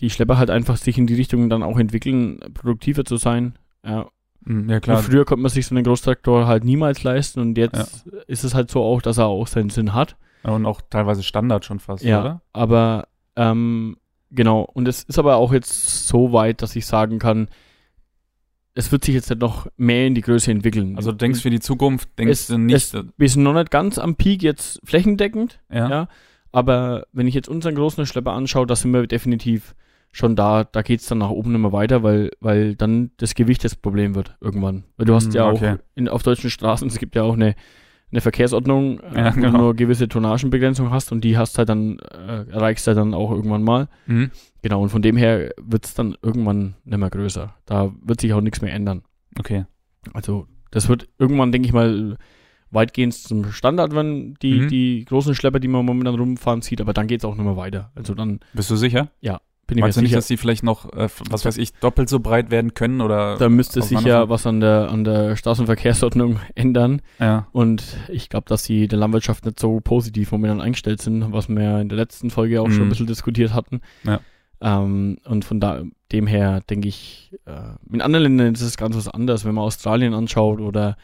die 0.00 0.10
Schlepper 0.10 0.38
halt 0.38 0.50
einfach 0.50 0.76
sich 0.76 0.98
in 0.98 1.06
die 1.06 1.14
Richtung 1.14 1.48
dann 1.48 1.62
auch 1.62 1.78
entwickeln, 1.78 2.40
produktiver 2.54 3.04
zu 3.04 3.16
sein. 3.16 3.58
Ja. 3.84 4.06
mhm, 4.40 4.68
ja 4.68 4.76
Und 4.76 4.82
klar. 4.82 5.02
früher 5.02 5.24
konnte 5.24 5.42
man 5.42 5.50
sich 5.50 5.66
so 5.66 5.74
einen 5.74 5.84
Großtraktor 5.84 6.46
halt 6.46 6.64
niemals 6.64 7.02
leisten 7.02 7.40
und 7.40 7.56
jetzt 7.58 8.06
ist 8.26 8.44
es 8.44 8.54
halt 8.54 8.70
so 8.70 8.82
auch, 8.82 9.00
dass 9.02 9.18
er 9.18 9.26
auch 9.26 9.46
seinen 9.46 9.70
Sinn 9.70 9.94
hat. 9.94 10.16
Und 10.42 10.66
auch 10.66 10.82
teilweise 10.90 11.22
Standard 11.22 11.64
schon 11.64 11.78
fast, 11.80 12.04
Ja. 12.04 12.20
oder? 12.20 12.42
Aber 12.52 13.08
ähm, 13.36 13.96
genau, 14.30 14.60
und 14.62 14.86
es 14.88 15.02
ist 15.04 15.18
aber 15.18 15.36
auch 15.36 15.52
jetzt 15.54 16.06
so 16.06 16.32
weit, 16.32 16.60
dass 16.60 16.76
ich 16.76 16.84
sagen 16.86 17.18
kann, 17.18 17.48
es 18.74 18.90
wird 18.92 19.04
sich 19.04 19.14
jetzt 19.14 19.30
halt 19.30 19.40
noch 19.40 19.68
mehr 19.76 20.06
in 20.06 20.14
die 20.14 20.20
Größe 20.20 20.50
entwickeln. 20.50 20.96
Also 20.96 21.12
du 21.12 21.16
denkst 21.18 21.40
für 21.42 21.50
die 21.50 21.60
Zukunft, 21.60 22.08
denkst 22.18 22.32
Es- 22.32 22.46
du 22.48 22.58
nicht, 22.58 22.74
es- 22.94 22.96
wir 23.16 23.28
sind 23.28 23.42
noch 23.44 23.54
nicht 23.54 23.70
ganz 23.70 23.98
am 23.98 24.16
Peak 24.16 24.42
jetzt 24.42 24.80
flächendeckend, 24.84 25.60
ja, 25.72 25.88
ja. 25.88 26.08
Aber 26.52 27.06
wenn 27.12 27.26
ich 27.26 27.34
jetzt 27.34 27.48
unseren 27.48 27.74
großen 27.74 28.06
Schlepper 28.06 28.32
anschaue, 28.32 28.66
da 28.66 28.76
sind 28.76 28.92
wir 28.92 29.06
definitiv 29.06 29.74
schon 30.12 30.36
da, 30.36 30.62
da 30.62 30.82
geht's 30.82 31.06
dann 31.08 31.18
nach 31.18 31.30
oben 31.30 31.54
immer 31.56 31.72
weiter, 31.72 32.04
weil, 32.04 32.30
weil 32.38 32.76
dann 32.76 33.10
das 33.16 33.34
Gewicht 33.34 33.64
das 33.64 33.74
Problem 33.74 34.14
wird 34.14 34.36
irgendwann. 34.40 34.84
Weil 34.96 35.06
du 35.06 35.14
hast 35.14 35.26
Hm, 35.26 35.32
ja 35.34 35.50
okay. 35.50 35.72
auch 35.72 35.78
in, 35.96 36.08
auf 36.08 36.22
deutschen 36.22 36.50
Straßen, 36.50 36.86
es 36.86 36.98
gibt 36.98 37.16
ja 37.16 37.24
auch 37.24 37.34
eine, 37.34 37.56
eine 38.14 38.20
Verkehrsordnung, 38.20 39.00
äh, 39.00 39.18
Ja, 39.18 39.30
wo 39.36 39.40
genau. 39.40 39.50
du 39.50 39.58
nur 39.58 39.74
gewisse 39.74 40.08
Tonnagenbegrenzung 40.08 40.90
hast 40.90 41.12
und 41.12 41.22
die 41.24 41.36
hast 41.36 41.58
halt 41.58 41.68
dann, 41.68 41.98
äh, 41.98 42.44
erreichst 42.50 42.86
du 42.86 42.94
dann 42.94 43.12
auch 43.12 43.30
irgendwann 43.30 43.62
mal. 43.62 43.88
Mhm. 44.06 44.30
Genau, 44.62 44.82
und 44.82 44.88
von 44.90 45.02
dem 45.02 45.16
her 45.16 45.50
wird's 45.60 45.94
dann 45.94 46.16
irgendwann 46.22 46.74
nicht 46.84 46.98
mehr 46.98 47.10
größer. 47.10 47.54
Da 47.66 47.92
wird 48.02 48.20
sich 48.20 48.32
auch 48.32 48.40
nichts 48.40 48.62
mehr 48.62 48.72
ändern. 48.72 49.02
Okay. 49.38 49.66
Also 50.12 50.46
das 50.70 50.88
wird 50.88 51.08
irgendwann, 51.18 51.50
denke 51.52 51.66
ich 51.66 51.72
mal, 51.74 52.16
weitgehend 52.70 53.14
zum 53.14 53.52
Standard, 53.52 53.94
wenn 53.94 54.34
die, 54.42 54.60
Mhm. 54.62 54.68
die 54.68 55.04
großen 55.04 55.34
Schlepper, 55.34 55.60
die 55.60 55.68
man 55.68 55.84
momentan 55.84 56.14
rumfahren 56.14 56.62
sieht, 56.62 56.80
aber 56.80 56.92
dann 56.92 57.06
geht's 57.06 57.24
auch 57.24 57.34
nicht 57.36 57.44
mehr 57.44 57.56
weiter. 57.56 57.90
Also 57.94 58.14
dann 58.14 58.40
Bist 58.52 58.70
du 58.70 58.76
sicher? 58.76 59.10
Bin 59.66 59.78
Meinst 59.80 59.96
du 59.96 60.02
nicht, 60.02 60.10
sicher, 60.10 60.18
dass 60.18 60.26
die 60.26 60.36
vielleicht 60.36 60.62
noch, 60.62 60.92
äh, 60.92 61.08
was 61.30 61.44
weiß 61.44 61.56
ich, 61.58 61.72
doppelt 61.74 62.08
so 62.08 62.20
breit 62.20 62.50
werden 62.50 62.74
können 62.74 63.00
oder? 63.00 63.36
da 63.36 63.48
müsste 63.48 63.80
sich 63.82 64.00
ja 64.02 64.28
was 64.28 64.46
an 64.46 64.60
der, 64.60 64.90
an 64.90 65.04
der 65.04 65.36
Straßenverkehrsordnung 65.36 66.38
ändern. 66.54 67.00
Ja. 67.18 67.46
Und 67.52 67.82
ich 68.08 68.28
glaube, 68.28 68.46
dass 68.48 68.62
die 68.62 68.88
der 68.88 68.98
Landwirtschaft 68.98 69.44
nicht 69.46 69.58
so 69.60 69.80
positiv 69.80 70.32
momentan 70.32 70.60
eingestellt 70.60 71.00
sind, 71.00 71.32
was 71.32 71.48
wir 71.48 71.62
ja 71.62 71.80
in 71.80 71.88
der 71.88 71.96
letzten 71.98 72.30
Folge 72.30 72.60
auch 72.60 72.70
schon 72.70 72.82
ein 72.82 72.84
Mhm. 72.86 72.88
bisschen 72.90 73.06
diskutiert 73.06 73.54
hatten. 73.54 73.80
Ja. 74.04 74.20
Ähm, 74.60 75.18
und 75.24 75.44
von 75.44 75.60
da, 75.60 75.82
dem 76.12 76.26
her 76.26 76.60
denke 76.70 76.88
ich, 76.88 77.30
äh, 77.46 77.52
in 77.92 78.00
anderen 78.00 78.22
Ländern 78.24 78.54
ist 78.54 78.60
es 78.62 78.76
ganz 78.76 78.96
was 78.96 79.08
anderes, 79.08 79.44
wenn 79.44 79.54
man 79.54 79.64
Australien 79.64 80.14
anschaut 80.14 80.60
oder 80.60 80.96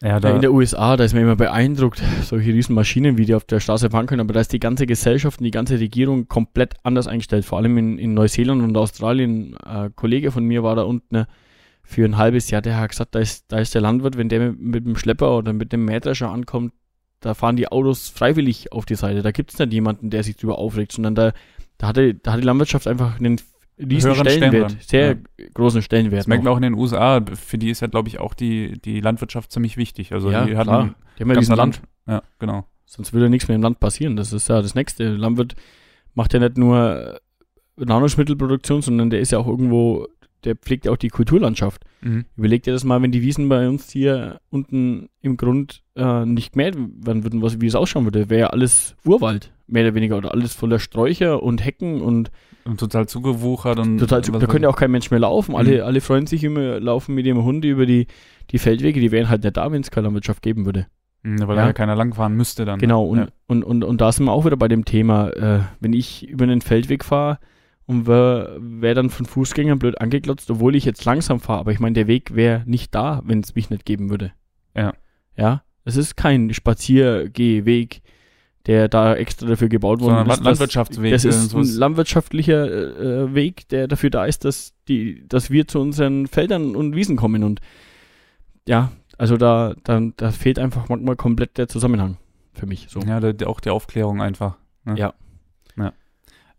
Ja, 0.00 0.20
da, 0.20 0.30
in 0.30 0.40
der 0.40 0.52
USA, 0.52 0.96
da 0.96 1.02
ist 1.02 1.12
man 1.12 1.24
immer 1.24 1.34
beeindruckt, 1.34 2.00
solche 2.22 2.52
riesen 2.52 2.74
Maschinen, 2.74 3.18
wie 3.18 3.26
die 3.26 3.34
auf 3.34 3.44
der 3.44 3.58
Straße 3.58 3.90
fahren 3.90 4.06
können, 4.06 4.20
aber 4.20 4.32
da 4.32 4.40
ist 4.40 4.52
die 4.52 4.60
ganze 4.60 4.86
Gesellschaft 4.86 5.40
und 5.40 5.44
die 5.44 5.50
ganze 5.50 5.80
Regierung 5.80 6.28
komplett 6.28 6.74
anders 6.84 7.08
eingestellt. 7.08 7.44
Vor 7.44 7.58
allem 7.58 7.76
in, 7.78 7.98
in 7.98 8.14
Neuseeland 8.14 8.62
und 8.62 8.76
Australien. 8.76 9.56
Ein 9.56 9.94
Kollege 9.96 10.30
von 10.30 10.44
mir 10.44 10.62
war 10.62 10.76
da 10.76 10.82
unten 10.82 11.14
ne, 11.14 11.26
für 11.82 12.04
ein 12.04 12.16
halbes 12.16 12.50
Jahr, 12.50 12.62
der 12.62 12.76
hat 12.76 12.90
gesagt, 12.90 13.14
da 13.14 13.18
ist, 13.18 13.46
da 13.48 13.58
ist 13.58 13.74
der 13.74 13.80
Landwirt, 13.80 14.16
wenn 14.16 14.28
der 14.28 14.50
mit, 14.50 14.60
mit 14.60 14.86
dem 14.86 14.96
Schlepper 14.96 15.36
oder 15.36 15.52
mit 15.52 15.72
dem 15.72 15.84
Mähdrescher 15.84 16.30
ankommt, 16.30 16.74
da 17.20 17.34
fahren 17.34 17.56
die 17.56 17.72
Autos 17.72 18.08
freiwillig 18.08 18.72
auf 18.72 18.84
die 18.84 18.94
Seite. 18.94 19.22
Da 19.22 19.32
gibt 19.32 19.52
es 19.52 19.58
nicht 19.58 19.72
jemanden, 19.72 20.10
der 20.10 20.22
sich 20.22 20.36
drüber 20.36 20.58
aufregt, 20.58 20.92
sondern 20.92 21.14
da, 21.14 21.32
da, 21.78 21.88
hatte, 21.88 22.14
da 22.14 22.32
hat 22.32 22.40
die 22.40 22.44
Landwirtschaft 22.44 22.86
einfach 22.86 23.18
einen 23.18 23.40
riesen 23.78 24.10
Höheren 24.12 24.26
Stellenwert, 24.28 24.70
Stellenwert. 24.82 24.82
sehr 24.88 25.08
Ja. 25.46 25.46
großen 25.54 25.82
Stellenwert. 25.82 26.20
das 26.20 26.26
merkt 26.26 26.44
man 26.44 26.52
auch 26.52 26.56
in 26.56 26.62
den 26.62 26.74
USA. 26.74 27.24
Für 27.34 27.58
die 27.58 27.70
ist 27.70 27.80
ja, 27.80 27.86
glaube 27.86 28.08
ich, 28.08 28.18
auch 28.18 28.34
die, 28.34 28.80
die 28.80 29.00
Landwirtschaft 29.00 29.52
ziemlich 29.52 29.76
wichtig. 29.76 30.12
Also 30.12 30.30
ja, 30.30 30.44
die 30.44 30.56
hatten 30.56 30.68
klar. 30.68 30.94
Die 31.18 31.22
haben 31.22 31.30
ja 31.30 31.36
diesen 31.38 31.56
Land, 31.56 31.82
Ja, 32.06 32.22
genau. 32.38 32.66
Sonst 32.86 33.12
würde 33.12 33.28
nichts 33.28 33.48
mehr 33.48 33.56
im 33.56 33.62
Land 33.62 33.80
passieren. 33.80 34.16
Das 34.16 34.32
ist 34.32 34.48
ja 34.48 34.62
das 34.62 34.74
Nächste. 34.74 35.04
Der 35.04 35.12
Landwirt 35.18 35.54
macht 36.14 36.32
ja 36.32 36.40
nicht 36.40 36.56
nur 36.56 37.20
Nahrungsmittelproduktion, 37.76 38.82
sondern 38.82 39.10
der 39.10 39.20
ist 39.20 39.32
ja 39.32 39.38
auch 39.38 39.46
irgendwo 39.46 40.08
der 40.44 40.56
pflegt 40.56 40.88
auch 40.88 40.96
die 40.96 41.08
Kulturlandschaft. 41.08 41.84
Mhm. 42.00 42.24
Überleg 42.36 42.62
dir 42.62 42.72
das 42.72 42.84
mal, 42.84 43.02
wenn 43.02 43.10
die 43.12 43.22
Wiesen 43.22 43.48
bei 43.48 43.68
uns 43.68 43.90
hier 43.90 44.40
unten 44.50 45.08
im 45.20 45.36
Grund 45.36 45.82
äh, 45.96 46.24
nicht 46.24 46.54
mehr 46.56 46.72
werden 46.74 47.24
würden, 47.24 47.42
was, 47.42 47.60
wie 47.60 47.66
es 47.66 47.74
ausschauen 47.74 48.04
würde. 48.04 48.30
Wäre 48.30 48.40
ja 48.40 48.46
alles 48.48 48.94
Urwald, 49.04 49.52
mehr 49.66 49.84
oder 49.84 49.94
weniger, 49.94 50.16
oder 50.16 50.32
alles 50.32 50.54
voller 50.54 50.78
Sträucher 50.78 51.42
und 51.42 51.64
Hecken 51.64 52.00
und 52.00 52.30
Und 52.64 52.78
total 52.80 53.08
zugewuchert 53.08 53.78
und. 53.80 53.98
total, 53.98 54.22
zu- 54.22 54.32
da 54.32 54.46
könnte 54.46 54.62
ja 54.64 54.68
auch 54.68 54.76
kein 54.76 54.90
Mensch 54.90 55.10
mehr 55.10 55.20
laufen. 55.20 55.54
Alle, 55.56 55.78
Mhm. 55.78 55.82
alle 55.82 56.00
freuen 56.00 56.26
sich 56.26 56.44
immer, 56.44 56.78
laufen 56.80 57.14
mit 57.14 57.26
ihrem 57.26 57.42
Hund 57.42 57.64
über 57.64 57.84
die, 57.86 58.06
die 58.50 58.58
Feldwege, 58.58 59.00
die 59.00 59.10
wären 59.10 59.28
halt 59.28 59.42
nicht 59.44 59.56
da, 59.56 59.70
wenn 59.72 59.80
es 59.82 59.90
keine 59.90 60.04
Landwirtschaft 60.06 60.42
geben 60.42 60.64
würde. 60.66 60.86
Mhm, 61.24 61.40
weil 61.48 61.56
Ja. 61.56 61.62
da 61.62 61.66
ja 61.66 61.72
keiner 61.72 61.96
langfahren 61.96 62.36
müsste 62.36 62.64
dann. 62.64 62.78
Genau, 62.78 63.04
und, 63.04 63.18
Ja. 63.18 63.26
und, 63.48 63.64
und, 63.64 63.82
und 63.82 64.00
da 64.00 64.12
sind 64.12 64.26
wir 64.26 64.32
auch 64.32 64.44
wieder 64.46 64.56
bei 64.56 64.68
dem 64.68 64.84
Thema, 64.84 65.30
äh, 65.30 65.60
wenn 65.80 65.92
ich 65.92 66.28
über 66.28 66.44
einen 66.44 66.60
Feldweg 66.60 67.04
fahre 67.04 67.38
und 67.88 68.06
wer, 68.06 68.54
wer 68.60 68.94
dann 68.94 69.08
von 69.08 69.24
Fußgängern 69.24 69.78
blöd 69.78 69.98
angeklotzt, 69.98 70.50
obwohl 70.50 70.76
ich 70.76 70.84
jetzt 70.84 71.06
langsam 71.06 71.40
fahre, 71.40 71.60
aber 71.60 71.72
ich 71.72 71.80
meine, 71.80 71.94
der 71.94 72.06
Weg 72.06 72.34
wäre 72.34 72.62
nicht 72.66 72.94
da, 72.94 73.22
wenn 73.24 73.40
es 73.40 73.54
mich 73.54 73.70
nicht 73.70 73.86
geben 73.86 74.10
würde. 74.10 74.32
Ja. 74.76 74.92
Ja, 75.36 75.62
es 75.86 75.96
ist 75.96 76.14
kein 76.14 76.52
Spaziergehweg, 76.52 78.02
der 78.66 78.88
da 78.88 79.14
extra 79.14 79.46
dafür 79.46 79.70
gebaut 79.70 80.00
worden 80.00 80.16
Sondern 80.16 80.38
ist. 80.38 80.44
Landwirtschaftsweg, 80.44 81.12
Das 81.12 81.24
äh, 81.24 81.30
ist 81.30 81.54
ein 81.54 81.64
landwirtschaftlicher 81.64 82.66
äh, 82.70 83.22
äh, 83.22 83.34
Weg, 83.34 83.68
der 83.70 83.88
dafür 83.88 84.10
da 84.10 84.26
ist, 84.26 84.44
dass, 84.44 84.74
die, 84.88 85.26
dass 85.26 85.50
wir 85.50 85.66
zu 85.66 85.80
unseren 85.80 86.26
Feldern 86.26 86.76
und 86.76 86.94
Wiesen 86.94 87.16
kommen 87.16 87.42
und 87.42 87.62
ja, 88.68 88.92
also 89.16 89.38
da, 89.38 89.74
da, 89.82 89.98
da 90.14 90.30
fehlt 90.30 90.58
einfach 90.58 90.90
manchmal 90.90 91.16
komplett 91.16 91.56
der 91.56 91.68
Zusammenhang 91.68 92.18
für 92.52 92.66
mich. 92.66 92.88
So. 92.90 93.00
Ja, 93.00 93.18
der, 93.20 93.48
auch 93.48 93.60
die 93.60 93.70
Aufklärung 93.70 94.20
einfach. 94.20 94.58
Ne? 94.84 94.98
Ja. 94.98 95.14
ja. 95.78 95.92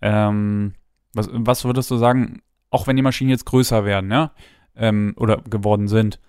Ähm, 0.01 0.73
was, 1.19 1.29
was 1.31 1.65
würdest 1.65 1.91
du 1.91 1.97
sagen, 1.97 2.41
auch 2.69 2.87
wenn 2.87 2.95
die 2.95 3.01
Maschinen 3.01 3.29
jetzt 3.29 3.45
größer 3.45 3.85
werden, 3.85 4.11
ja, 4.11 4.31
ähm, 4.75 5.13
oder 5.17 5.37
geworden 5.37 5.87
sind, 5.87 6.19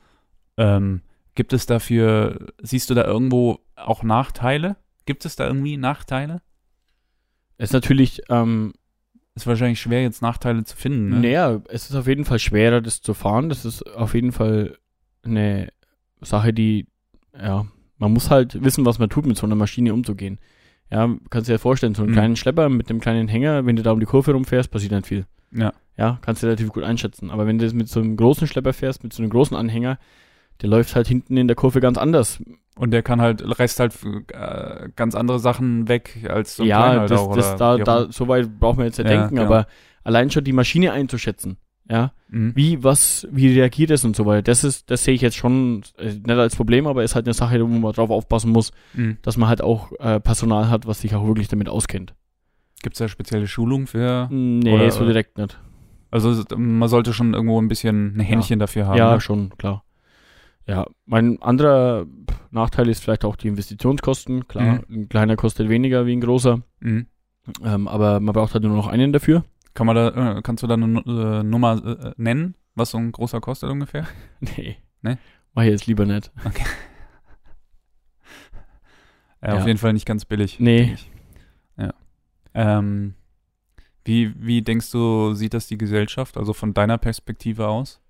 ähm, 0.57 1.03
gibt 1.35 1.53
es 1.53 1.67
dafür, 1.67 2.49
siehst 2.61 2.91
du 2.91 2.95
da 2.95 3.05
irgendwo 3.05 3.61
auch 3.77 4.03
Nachteile? 4.03 4.77
Gibt 5.07 5.25
es 5.25 5.37
da 5.37 5.47
irgendwie 5.47 5.77
Nachteile? 5.77 6.43
Es 7.57 7.71
ist 7.71 7.75
natürlich, 7.75 8.23
ähm, 8.29 8.73
Ist 9.35 9.47
wahrscheinlich 9.47 9.81
schwer, 9.81 10.03
jetzt 10.03 10.23
Nachteile 10.23 10.65
zu 10.65 10.77
finden. 10.77 11.11
Ne? 11.11 11.21
naja, 11.21 11.63
es 11.69 11.89
ist 11.89 11.97
auf 11.97 12.07
jeden 12.07 12.25
Fall 12.25 12.39
schwerer, 12.39 12.81
das 12.81 13.01
zu 13.01 13.15
fahren. 13.15 13.49
Das 13.49 13.65
ist 13.65 13.83
auf 13.95 14.15
jeden 14.15 14.33
Fall 14.33 14.77
eine 15.23 15.69
Sache, 16.21 16.53
die, 16.53 16.87
ja, 17.39 17.67
man 17.99 18.13
muss 18.13 18.31
halt 18.31 18.63
wissen, 18.63 18.85
was 18.85 18.99
man 18.99 19.09
tut, 19.09 19.27
mit 19.27 19.37
so 19.37 19.47
einer 19.47 19.55
Maschine 19.55 19.95
umzugehen. 19.95 20.39
Ja, 20.91 21.09
kannst 21.31 21.49
dir 21.49 21.53
ja 21.53 21.59
vorstellen, 21.59 21.95
so 21.95 22.03
einen 22.03 22.11
Mhm. 22.11 22.15
kleinen 22.15 22.37
Schlepper 22.37 22.69
mit 22.69 22.91
einem 22.91 23.01
kleinen 23.01 23.29
Hänger, 23.29 23.65
wenn 23.67 23.77
du 23.77 23.83
da 23.83 23.93
um 23.93 24.01
die 24.01 24.07
Kurve 24.07 24.33
rumfährst, 24.33 24.71
passiert 24.71 24.93
nicht 24.93 25.07
viel. 25.07 25.27
Ja. 25.53 25.73
Ja, 25.97 26.19
kannst 26.23 26.43
du 26.43 26.47
relativ 26.47 26.71
gut 26.71 26.83
einschätzen. 26.83 27.31
Aber 27.31 27.47
wenn 27.47 27.59
du 27.59 27.65
das 27.65 27.75
mit 27.75 27.89
so 27.89 28.01
einem 28.01 28.17
großen 28.17 28.47
Schlepper 28.47 28.73
fährst, 28.73 29.03
mit 29.05 29.13
so 29.13 29.23
einem 29.23 29.31
großen 29.31 29.57
Anhänger, 29.57 29.99
der 30.63 30.69
läuft 30.71 30.97
halt 30.97 31.07
hinten 31.07 31.37
in 31.37 31.47
der 31.47 31.57
Kurve 31.57 31.81
ganz 31.81 31.99
anders. 31.99 32.43
Und 32.77 32.93
der 32.93 33.03
kann 33.03 33.21
halt, 33.21 33.43
reißt 33.59 33.79
halt 33.81 33.95
äh, 34.33 34.89
ganz 34.97 35.15
andere 35.15 35.39
Sachen 35.39 35.89
weg 35.89 36.27
als 36.29 36.57
so 36.57 36.63
ein 36.63 36.69
ja, 36.69 36.79
kleiner 36.79 37.01
halt 37.01 37.11
das, 37.11 37.29
das, 37.31 37.57
da, 37.57 37.77
da, 37.77 38.11
so 38.11 38.29
weit 38.29 38.59
braucht 38.59 38.79
man 38.79 38.87
jetzt 38.87 38.99
nicht 38.99 39.11
Ja, 39.11 39.19
denken, 39.19 39.37
genau. 39.37 39.47
aber 39.47 39.67
allein 40.03 40.31
schon 40.31 40.45
die 40.45 40.53
Maschine 40.55 40.93
einzuschätzen, 40.93 41.59
ja, 41.91 42.13
Mhm. 42.29 42.53
wie, 42.55 42.85
was, 42.85 43.27
wie 43.33 43.49
reagiert 43.59 43.91
es 43.91 44.05
und 44.05 44.15
so 44.15 44.25
weiter, 44.25 44.43
das 44.43 44.63
ist, 44.63 44.89
das 44.91 45.03
sehe 45.03 45.15
ich 45.15 45.21
jetzt 45.21 45.37
schon 45.37 45.83
äh, 45.99 46.11
nicht 46.13 46.31
als 46.31 46.55
Problem, 46.55 46.87
aber 46.87 47.03
ist 47.03 47.17
halt 47.17 47.27
eine 47.27 47.35
Sache, 47.35 47.61
wo 47.61 47.67
man 47.67 47.93
drauf 47.93 48.11
aufpassen 48.11 48.53
muss, 48.53 48.71
Mhm. 48.95 49.19
dass 49.23 49.37
man 49.37 49.49
halt 49.49 49.61
auch 49.63 49.91
äh, 49.99 50.21
Personal 50.21 50.71
hat, 50.71 50.87
was 50.87 51.01
sich 51.01 51.15
auch 51.17 51.27
wirklich 51.27 51.49
damit 51.49 51.69
auskennt. 51.69 52.15
Gibt 52.83 52.95
es 52.95 52.99
da 53.01 53.09
spezielle 53.09 53.49
Schulung 53.49 53.87
für? 53.89 54.29
Nee, 54.31 54.73
Oder- 54.73 54.91
so 54.93 55.05
direkt 55.05 55.37
nicht. 55.39 55.59
Also 56.13 56.43
man 56.57 56.89
sollte 56.89 57.13
schon 57.13 57.35
irgendwo 57.35 57.61
ein 57.61 57.69
bisschen 57.69 58.17
ein 58.17 58.21
Händchen 58.21 58.59
dafür 58.61 58.87
haben. 58.87 58.97
ja, 58.99 59.15
ne? 59.15 59.21
schon, 59.21 59.51
klar. 59.59 59.85
Ja, 60.67 60.87
mein 61.07 61.41
anderer 61.43 62.07
Nachteil 62.53 62.89
ist 62.89 63.03
vielleicht 63.03 63.25
auch 63.25 63.35
die 63.37 63.49
Investitionskosten. 63.49 64.47
Klar, 64.47 64.81
ein 64.89 65.09
kleiner 65.09 65.35
kostet 65.37 65.69
weniger 65.69 66.07
wie 66.07 66.13
ein 66.17 66.21
großer, 66.21 66.61
Mhm. 66.81 67.07
ähm, 67.65 67.89
aber 67.89 68.21
man 68.21 68.33
braucht 68.33 68.55
halt 68.55 68.63
nur 68.65 68.77
noch 68.77 68.87
einen 68.87 69.13
dafür. 69.13 69.45
Kann 69.75 69.87
man 69.87 69.97
da, 69.97 70.37
äh, 70.39 70.43
kannst 70.43 70.63
du 70.63 70.67
da 70.67 70.75
eine 70.75 71.01
äh, 71.07 71.43
Nummer 71.43 71.85
äh, 71.85 72.13
nennen, 72.17 72.55
was 72.75 72.91
so 72.91 72.99
ein 72.99 73.13
großer 73.13 73.41
kostet 73.41 73.71
ungefähr? 73.71 74.07
Nee. 74.41 74.77
Nee? 75.03 75.17
Mach 75.55 75.63
jetzt 75.63 75.87
lieber 75.87 76.07
nicht. 76.07 76.31
Ja, 76.45 76.51
Ja. 79.49 79.59
auf 79.59 79.67
jeden 79.67 79.79
Fall 79.79 79.95
nicht 79.95 80.07
ganz 80.07 80.25
billig. 80.27 80.61
Nee. 80.61 80.97
Ja. 81.79 81.95
Ähm, 82.53 83.15
wie, 84.05 84.35
wie 84.39 84.61
denkst 84.63 84.91
du, 84.91 85.33
sieht 85.35 85.55
das 85.55 85.67
die 85.67 85.79
Gesellschaft, 85.79 86.37
also 86.37 86.53
von 86.53 86.75
deiner 86.75 86.99
Perspektive 86.99 87.69
aus? 87.69 88.01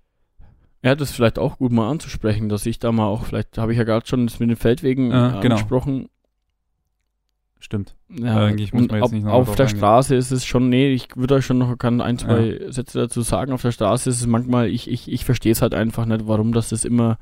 Ja, 0.83 0.95
das 0.95 1.11
ist 1.11 1.15
vielleicht 1.15 1.37
auch 1.37 1.57
gut 1.59 1.71
mal 1.71 1.89
anzusprechen, 1.89 2.49
dass 2.49 2.65
ich 2.65 2.79
da 2.79 2.91
mal 2.91 3.05
auch, 3.05 3.25
vielleicht 3.25 3.57
habe 3.57 3.71
ich 3.71 3.77
ja 3.77 3.83
gerade 3.83 4.05
schon 4.07 4.25
das 4.25 4.39
mit 4.39 4.49
den 4.49 4.57
Feldwegen 4.57 5.07
äh, 5.07 5.09
genau. 5.11 5.55
angesprochen. 5.55 6.09
Stimmt. 7.63 7.95
Ja, 8.09 8.45
Eigentlich 8.45 8.73
muss 8.73 8.87
man 8.87 8.95
jetzt 8.95 9.03
auf, 9.03 9.11
nicht 9.11 9.23
noch 9.23 9.33
auf 9.33 9.55
der 9.55 9.67
eingehen. 9.67 9.77
Straße 9.77 10.15
ist 10.15 10.31
es 10.31 10.43
schon, 10.45 10.69
nee, 10.69 10.91
ich 10.91 11.09
würde 11.15 11.35
euch 11.35 11.45
schon 11.45 11.59
noch 11.59 11.77
kann 11.77 12.01
ein, 12.01 12.17
zwei 12.17 12.59
Sätze 12.69 12.97
dazu 12.97 13.21
sagen. 13.21 13.53
Auf 13.53 13.61
der 13.61 13.71
Straße 13.71 14.09
ist 14.09 14.19
es 14.19 14.25
manchmal, 14.25 14.67
ich, 14.67 14.89
ich, 14.89 15.11
ich 15.11 15.25
verstehe 15.25 15.51
es 15.51 15.61
halt 15.61 15.75
einfach 15.75 16.07
nicht, 16.07 16.27
warum 16.27 16.53
das 16.53 16.69
das 16.69 16.83
immer, 16.85 17.19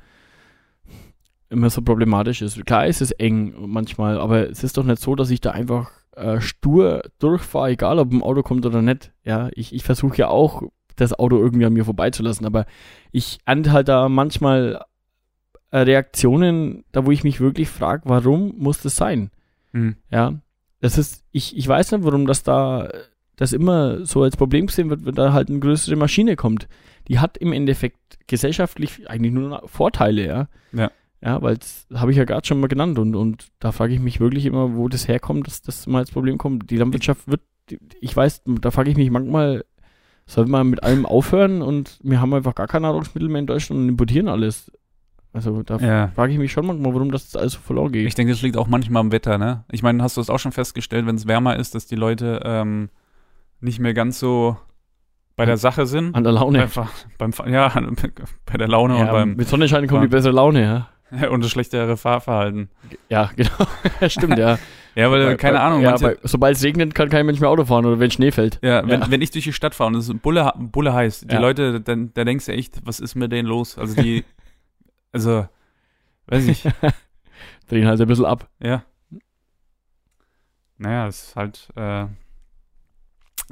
immer 1.50 1.70
so 1.70 1.82
problematisch 1.82 2.42
ist. 2.42 2.66
Klar 2.66 2.88
ist 2.88 3.02
es 3.02 3.12
eng 3.12 3.54
manchmal, 3.68 4.18
aber 4.18 4.50
es 4.50 4.64
ist 4.64 4.78
doch 4.78 4.86
nicht 4.86 5.02
so, 5.02 5.14
dass 5.14 5.30
ich 5.30 5.42
da 5.42 5.52
einfach 5.52 5.92
äh, 6.16 6.40
stur 6.40 7.04
durchfahre, 7.20 7.72
egal 7.72 8.00
ob 8.00 8.14
ein 8.14 8.24
Auto 8.24 8.42
kommt 8.42 8.66
oder 8.66 8.82
nicht. 8.82 9.12
Ja, 9.26 9.50
ich, 9.56 9.76
ich 9.76 9.84
versuche 9.84 10.18
ja 10.18 10.30
auch, 10.30 10.64
das 10.96 11.18
Auto 11.20 11.38
irgendwie 11.38 11.66
an 11.66 11.74
mir 11.74 11.84
vorbeizulassen, 11.84 12.46
aber 12.46 12.66
ich 13.12 13.40
ernte 13.46 13.74
halt 13.74 13.90
da 13.90 14.08
manchmal 14.08 14.86
äh, 15.72 15.80
Reaktionen, 15.80 16.86
da 16.94 17.06
wo 17.06 17.12
ich 17.12 17.26
mich 17.26 17.42
wirklich 17.42 17.70
frage, 17.70 18.04
warum 18.06 18.54
muss 18.58 18.82
das 18.82 18.96
sein? 18.96 19.32
Mhm. 19.72 19.96
Ja, 20.12 20.40
das 20.82 20.98
ist, 20.98 21.24
ich, 21.32 21.58
ich 21.58 21.68
weiß 21.68 21.92
nicht, 21.92 22.04
warum 22.04 22.26
das 22.26 22.44
da, 22.44 22.90
das 23.36 23.54
immer 23.54 24.06
so 24.06 24.24
als 24.24 24.38
Problem 24.38 24.68
gesehen 24.68 24.90
wird, 24.90 25.06
wenn 25.06 25.16
da 25.16 25.34
halt 25.34 25.50
eine 25.50 25.60
größere 25.60 25.96
Maschine 25.96 26.36
kommt. 26.36 26.68
Die 27.08 27.20
hat 27.20 27.38
im 27.38 27.54
Endeffekt 27.54 28.20
gesellschaftlich 28.28 29.10
eigentlich 29.10 29.34
nur 29.34 29.64
Vorteile, 29.68 30.26
ja. 30.26 30.48
Ja. 30.72 30.92
Ja, 31.22 31.42
weil 31.42 31.58
das 31.58 31.86
habe 31.94 32.12
ich 32.12 32.18
ja 32.18 32.24
gerade 32.24 32.48
schon 32.48 32.62
mal 32.62 32.68
genannt 32.68 32.98
und, 32.98 33.14
und 33.14 33.50
da 33.60 33.74
frage 33.74 33.94
ich 33.94 34.00
mich 34.00 34.22
wirklich 34.22 34.46
immer, 34.46 34.76
wo 34.76 34.88
das 34.88 35.10
herkommt, 35.10 35.48
dass 35.48 35.62
das 35.62 35.86
mal 35.86 36.00
als 36.00 36.12
Problem 36.12 36.38
kommt. 36.38 36.70
Die 36.70 36.78
Landwirtschaft 36.78 37.28
wird, 37.28 37.42
ich 38.00 38.16
weiß, 38.16 38.44
da 38.46 38.72
frage 38.72 38.90
ich 38.90 38.96
mich 38.96 39.12
manchmal, 39.12 39.66
soll 40.26 40.46
man 40.46 40.70
mit 40.70 40.84
allem 40.84 41.06
aufhören 41.06 41.62
und 41.62 42.00
wir 42.04 42.22
haben 42.22 42.34
einfach 42.34 42.56
gar 42.56 42.68
kein 42.68 42.84
Nahrungsmittel 42.84 43.28
mehr 43.28 43.40
in 43.40 43.48
Deutschland 43.48 43.82
und 43.82 43.90
importieren 43.90 44.30
alles. 44.30 44.72
Also 45.32 45.62
da 45.64 45.78
Ja. 45.78 46.08
frage 46.16 46.34
ich 46.34 46.40
mich 46.40 46.52
schon 46.52 46.66
manchmal, 46.66 46.94
warum 46.94 47.12
das 47.12 47.36
alles 47.36 47.54
so 47.54 47.60
verloren 47.60 47.92
geht. 47.92 48.08
Ich 48.08 48.16
denke, 48.16 48.34
das 48.34 48.42
liegt 48.42 48.58
auch 48.58 48.68
manchmal 48.68 49.02
am 49.02 49.12
Wetter, 49.12 49.38
ne? 49.38 49.64
Ich 49.72 49.84
meine, 49.84 50.02
hast 50.02 50.18
du 50.18 50.22
es 50.22 50.30
auch 50.30 50.40
schon 50.40 50.52
festgestellt, 50.52 51.06
wenn 51.06 51.16
es 51.16 51.28
wärmer 51.28 51.56
ist, 51.58 51.76
dass 51.76 51.86
die 51.86 51.96
Leute 51.96 52.42
ähm, 52.44 52.90
nicht 53.62 53.80
mehr 53.80 53.94
ganz 53.94 54.20
so 54.20 54.58
bei 55.36 55.46
der 55.46 55.58
Sache 55.58 55.86
sind? 55.86 56.16
An 56.16 56.24
der 56.24 56.34
Laune. 56.34 56.62
Einfach 56.64 56.90
beim 57.18 57.32
Fa- 57.32 57.48
ja, 57.48 57.72
bei 58.46 58.58
der 58.58 58.68
Laune 58.68 58.96
Ja, 58.98 59.02
und 59.06 59.12
beim 59.12 59.36
mit 59.36 59.48
Sonnenschein 59.48 59.88
kommt 59.88 60.04
die 60.04 60.08
bessere 60.08 60.34
Laune, 60.34 60.62
ja. 61.12 61.28
und 61.30 61.44
das 61.44 61.52
schlechtere 61.52 61.96
Fahrverhalten. 61.96 62.70
Ja, 63.08 63.30
genau. 63.36 63.50
Stimmt, 64.10 64.38
ja. 64.38 64.58
Ja, 64.96 65.12
weil, 65.12 65.26
Bei- 65.28 65.36
keine 65.36 65.58
bei, 65.58 65.64
Ahnung, 65.64 65.82
Ja, 65.82 65.96
bei, 65.98 66.18
sobald 66.24 66.58
es 66.58 66.64
regnet, 66.64 66.94
kann 66.96 67.10
kein 67.10 67.26
Mensch 67.26 67.40
mehr 67.40 67.50
Auto 67.50 67.64
fahren 67.66 67.86
oder 67.86 68.00
wenn 68.00 68.12
Schnee 68.12 68.32
fällt. 68.32 68.60
ja, 68.64 68.82
wenn, 68.88 69.02
ja. 69.02 69.12
wenn 69.12 69.22
ich 69.22 69.30
durch 69.32 69.46
die 69.46 69.54
Stadt 69.54 69.76
fahre 69.76 69.90
und 69.90 69.96
es 69.96 70.10
ist 70.10 70.22
Bulle, 70.22 70.52
Bulle 70.58 70.94
heiß, 70.94 71.22
die. 71.22 71.36
Leute, 71.36 71.80
dann, 71.80 72.12
da 72.16 72.26
denkst 72.26 72.48
du 72.48 72.52
echt, 72.52 72.82
was 72.86 73.00
ist 73.00 73.16
mit 73.16 73.32
denen 73.32 73.48
los? 73.48 73.78
Also 73.78 74.02
die, 74.02 74.26
also, 75.12 75.48
weiß 76.28 76.46
ich, 76.48 76.64
Drehen 77.68 77.88
halt 77.88 78.02
ein 78.02 78.08
bisschen 78.08 78.26
ab. 78.26 78.50
ja. 78.60 78.84
Naja, 80.78 81.08
es 81.08 81.24
ist 81.30 81.36
halt 81.36 81.68
äh, 81.76 82.06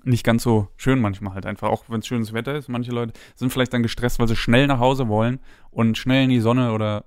nicht 0.03 0.23
ganz 0.23 0.43
so 0.43 0.69
schön 0.77 1.01
manchmal 1.01 1.33
halt 1.33 1.45
einfach, 1.45 1.67
auch 1.69 1.83
wenn 1.89 1.99
es 1.99 2.07
schönes 2.07 2.31
Wetter 2.33 2.55
ist. 2.55 2.69
Manche 2.69 2.91
Leute 2.91 3.13
sind 3.35 3.51
vielleicht 3.51 3.73
dann 3.73 3.83
gestresst, 3.83 4.19
weil 4.19 4.27
sie 4.29 4.35
schnell 4.37 4.65
nach 4.67 4.79
Hause 4.79 5.07
wollen 5.09 5.39
und 5.69 5.97
schnell 5.97 6.23
in 6.23 6.29
die 6.29 6.39
Sonne 6.39 6.71
oder 6.71 7.05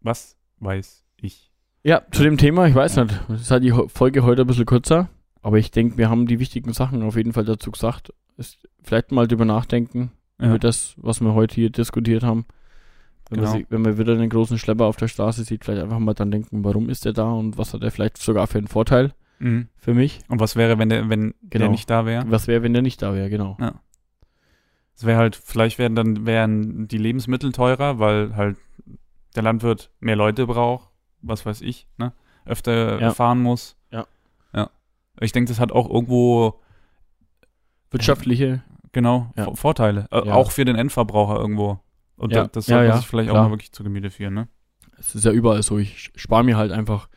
was 0.00 0.36
weiß 0.58 1.04
ich. 1.22 1.50
Ja, 1.82 2.02
zu 2.10 2.22
dem 2.22 2.36
Thema, 2.36 2.66
ich 2.66 2.74
weiß 2.74 2.96
nicht. 2.96 3.18
Es 3.30 3.40
ist 3.42 3.50
halt 3.50 3.64
die 3.64 3.72
Folge 3.88 4.22
heute 4.22 4.42
ein 4.42 4.46
bisschen 4.46 4.66
kürzer, 4.66 5.08
aber 5.40 5.58
ich 5.58 5.70
denke, 5.70 5.96
wir 5.96 6.10
haben 6.10 6.26
die 6.26 6.38
wichtigen 6.40 6.72
Sachen 6.74 7.02
auf 7.02 7.16
jeden 7.16 7.32
Fall 7.32 7.44
dazu 7.46 7.70
gesagt. 7.70 8.12
Ist 8.36 8.68
vielleicht 8.82 9.12
mal 9.12 9.26
drüber 9.26 9.44
nachdenken, 9.46 10.12
Ja. 10.38 10.48
über 10.48 10.58
das, 10.58 10.94
was 10.98 11.20
wir 11.22 11.32
heute 11.34 11.54
hier 11.54 11.70
diskutiert 11.70 12.22
haben. 12.22 12.44
Wenn, 13.30 13.38
Genau. 13.40 13.50
man, 13.50 13.58
sie- 13.60 13.66
wenn 13.70 13.82
man 13.82 13.98
wieder 13.98 14.12
einen 14.12 14.28
großen 14.28 14.58
Schlepper 14.58 14.84
auf 14.86 14.96
der 14.96 15.08
Straße 15.08 15.44
sieht, 15.44 15.64
vielleicht 15.64 15.82
einfach 15.82 15.98
mal 15.98 16.14
dann 16.14 16.30
denken, 16.30 16.64
warum 16.64 16.88
ist 16.88 17.04
der 17.04 17.12
da 17.14 17.30
und 17.32 17.56
was 17.58 17.72
hat 17.74 17.82
er 17.82 17.90
vielleicht 17.90 18.18
sogar 18.18 18.46
für 18.46 18.58
einen 18.58 18.68
Vorteil 18.68 19.12
Mhm. 19.38 19.68
für 19.76 19.94
mich. 19.94 20.20
Und 20.28 20.40
was 20.40 20.56
wäre, 20.56 20.78
wenn 20.78 20.88
der, 20.90 21.08
wenn 21.08 21.34
der 21.40 21.60
Genau. 21.60 21.70
nicht 21.70 21.88
da 21.88 22.04
wäre? 22.06 22.24
Was 22.30 22.46
wäre, 22.48 22.62
wenn 22.62 22.72
der 22.74 22.82
nicht 22.82 23.00
da 23.02 23.14
wäre, 23.14 23.30
genau. 23.30 23.56
Es 24.96 25.04
wäre 25.04 25.18
halt, 25.18 25.34
vielleicht 25.36 25.78
wären 25.78 25.96
dann 25.96 26.24
wären 26.26 26.86
die 26.86 26.98
Lebensmittel 26.98 27.50
teurer, 27.52 27.98
weil 27.98 28.36
halt 28.36 28.56
der 29.34 29.42
Landwirt 29.42 29.90
mehr 30.00 30.14
Leute 30.16 30.46
braucht, 30.46 30.88
was 31.20 31.44
weiß 31.44 31.62
ich, 31.62 31.88
ne? 31.98 32.12
Öfter 32.44 33.00
Ja. 33.00 33.10
fahren 33.12 33.40
muss. 33.42 33.76
Ja. 33.90 34.06
Ja. 34.54 34.70
Ich 35.20 35.32
denke, 35.32 35.48
das 35.48 35.58
hat 35.58 35.72
auch 35.72 35.88
irgendwo 35.90 36.60
Wirtschaftliche 37.90 38.62
Genau, 38.92 39.32
Ja. 39.36 39.44
Vor- 39.46 39.56
Vorteile. 39.56 40.06
Äh, 40.12 40.28
Ja. 40.28 40.34
Auch 40.34 40.52
für 40.52 40.64
den 40.64 40.76
Endverbraucher 40.76 41.34
irgendwo. 41.40 41.80
Und 42.16 42.32
Ja. 42.32 42.42
da- 42.42 42.48
das 42.48 42.66
Ja, 42.66 42.76
sollte 42.76 42.88
man 42.88 42.94
ja, 42.96 43.00
sich 43.00 43.08
vielleicht 43.08 43.30
klar. 43.30 43.42
auch 43.42 43.46
mal 43.48 43.52
wirklich 43.52 43.72
zu 43.72 43.82
Gemüte 43.84 44.10
führen, 44.10 44.34
ne? 44.34 44.48
Es 44.98 45.14
ist 45.14 45.24
ja 45.24 45.32
überall 45.32 45.62
so. 45.62 45.78
Ich 45.78 46.12
spare 46.14 46.44
mir 46.44 46.56
halt 46.56 46.70
einfach 46.72 47.08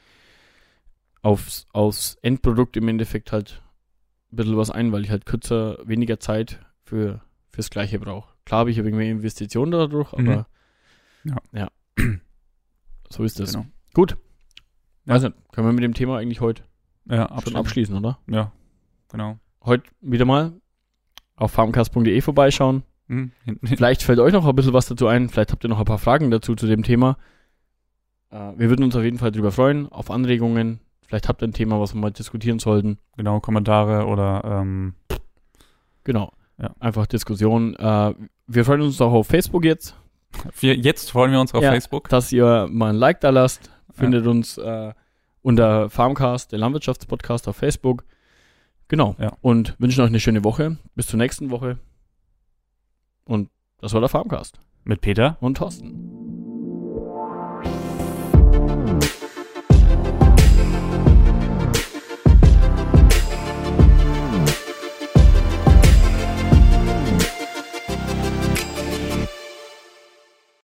aufs, 1.21 1.67
aufs 1.73 2.15
Endprodukt 2.21 2.77
im 2.77 2.87
Endeffekt 2.87 3.31
halt 3.31 3.61
ein 4.31 4.35
bisschen 4.37 4.57
was 4.57 4.71
ein, 4.71 4.91
weil 4.91 5.03
ich 5.03 5.11
halt 5.11 5.25
kürzer, 5.25 5.77
weniger 5.87 6.19
Zeit 6.19 6.59
für 6.83 7.21
fürs 7.51 7.69
Gleiche 7.69 7.99
brauche. 7.99 8.33
Klar 8.45 8.61
habe 8.61 8.71
ich 8.71 8.77
irgendwie 8.77 8.97
mehr 8.97 9.09
Investitionen 9.11 9.71
dadurch, 9.71 10.13
aber 10.13 10.21
Mhm. 11.23 11.31
Ja. 11.31 11.37
ja. 11.53 11.71
so 13.09 13.23
ist 13.23 13.39
das. 13.39 13.53
Genau. 13.53 13.65
Gut. 13.93 14.17
Ja. 15.05 15.13
Also, 15.13 15.29
können 15.51 15.67
wir 15.67 15.73
mit 15.73 15.83
dem 15.83 15.93
Thema 15.93 16.17
eigentlich 16.17 16.39
heute 16.41 16.63
Ja, 17.05 17.27
schon 17.27 17.37
absolut. 17.37 17.59
abschließen, 17.59 17.95
oder? 17.95 18.19
Ja, 18.27 18.51
genau. 19.09 19.39
Heute 19.63 19.89
wieder 20.01 20.25
mal 20.25 20.53
auf 21.35 21.51
farmcast.de 21.51 22.21
vorbeischauen. 22.21 22.83
Hm, 23.07 23.31
Vielleicht 23.63 24.03
fällt 24.03 24.19
euch 24.19 24.33
noch 24.33 24.45
ein 24.45 24.55
bisschen 24.55 24.73
was 24.73 24.87
dazu 24.87 25.07
ein. 25.07 25.29
Vielleicht 25.29 25.51
habt 25.51 25.63
ihr 25.63 25.69
noch 25.69 25.79
ein 25.79 25.85
paar 25.85 25.97
Fragen 25.97 26.29
dazu 26.31 26.55
zu 26.55 26.67
dem 26.67 26.83
Thema. 26.83 27.17
Äh, 28.29 28.51
wir 28.57 28.69
würden 28.69 28.83
uns 28.83 28.95
auf 28.95 29.03
jeden 29.03 29.17
Fall 29.17 29.31
drüber 29.31 29.51
freuen, 29.51 29.87
auf 29.91 30.11
Anregungen. 30.11 30.79
Vielleicht 31.05 31.29
habt 31.29 31.41
ihr 31.41 31.47
ein 31.47 31.53
Thema, 31.53 31.79
was 31.79 31.93
wir 31.93 32.01
mal 32.01 32.11
diskutieren 32.11 32.59
sollten. 32.59 32.97
Genau, 33.15 33.39
Kommentare 33.39 34.05
oder 34.07 34.43
ähm, 34.43 34.93
Genau. 36.03 36.33
Ja. 36.57 36.73
Einfach 36.79 37.05
Diskussion. 37.07 37.75
Äh, 37.75 38.13
wir 38.47 38.65
freuen 38.65 38.81
uns 38.81 38.99
auch 38.99 39.13
auf 39.13 39.27
Facebook 39.27 39.63
jetzt, 39.63 39.95
wir, 40.59 40.75
jetzt 40.75 41.11
freuen 41.11 41.31
wir 41.31 41.39
uns 41.39 41.53
auf 41.53 41.63
Ja. 41.63 41.71
Facebook. 41.71 42.09
dass 42.09 42.31
ihr 42.31 42.67
mal 42.69 42.89
ein 42.89 42.95
Like 42.95 43.21
da 43.21 43.29
lasst. 43.29 43.71
Findet 43.91 44.27
uns 44.27 44.57
äh, 44.57 44.93
unter 45.41 45.89
Farmcast, 45.89 46.51
der 46.51 46.59
Landwirtschaftspodcast 46.59 47.47
auf 47.47 47.55
Facebook. 47.55 48.03
Genau. 48.89 49.15
Ja. 49.19 49.33
Und 49.41 49.75
wünschen 49.79 50.01
euch 50.01 50.07
eine 50.07 50.19
schöne 50.19 50.43
Woche. 50.43 50.77
Bis 50.95 51.07
zur 51.07 51.17
nächsten 51.17 51.49
Woche. 51.51 51.77
Und 53.27 53.49
das 53.79 53.93
war 53.93 53.99
der 53.99 54.09
Farmcast. 54.09 54.59
Mit 54.83 55.01
Peter. 55.01 55.37
Und 55.41 55.57
Thorsten. 55.57 56.16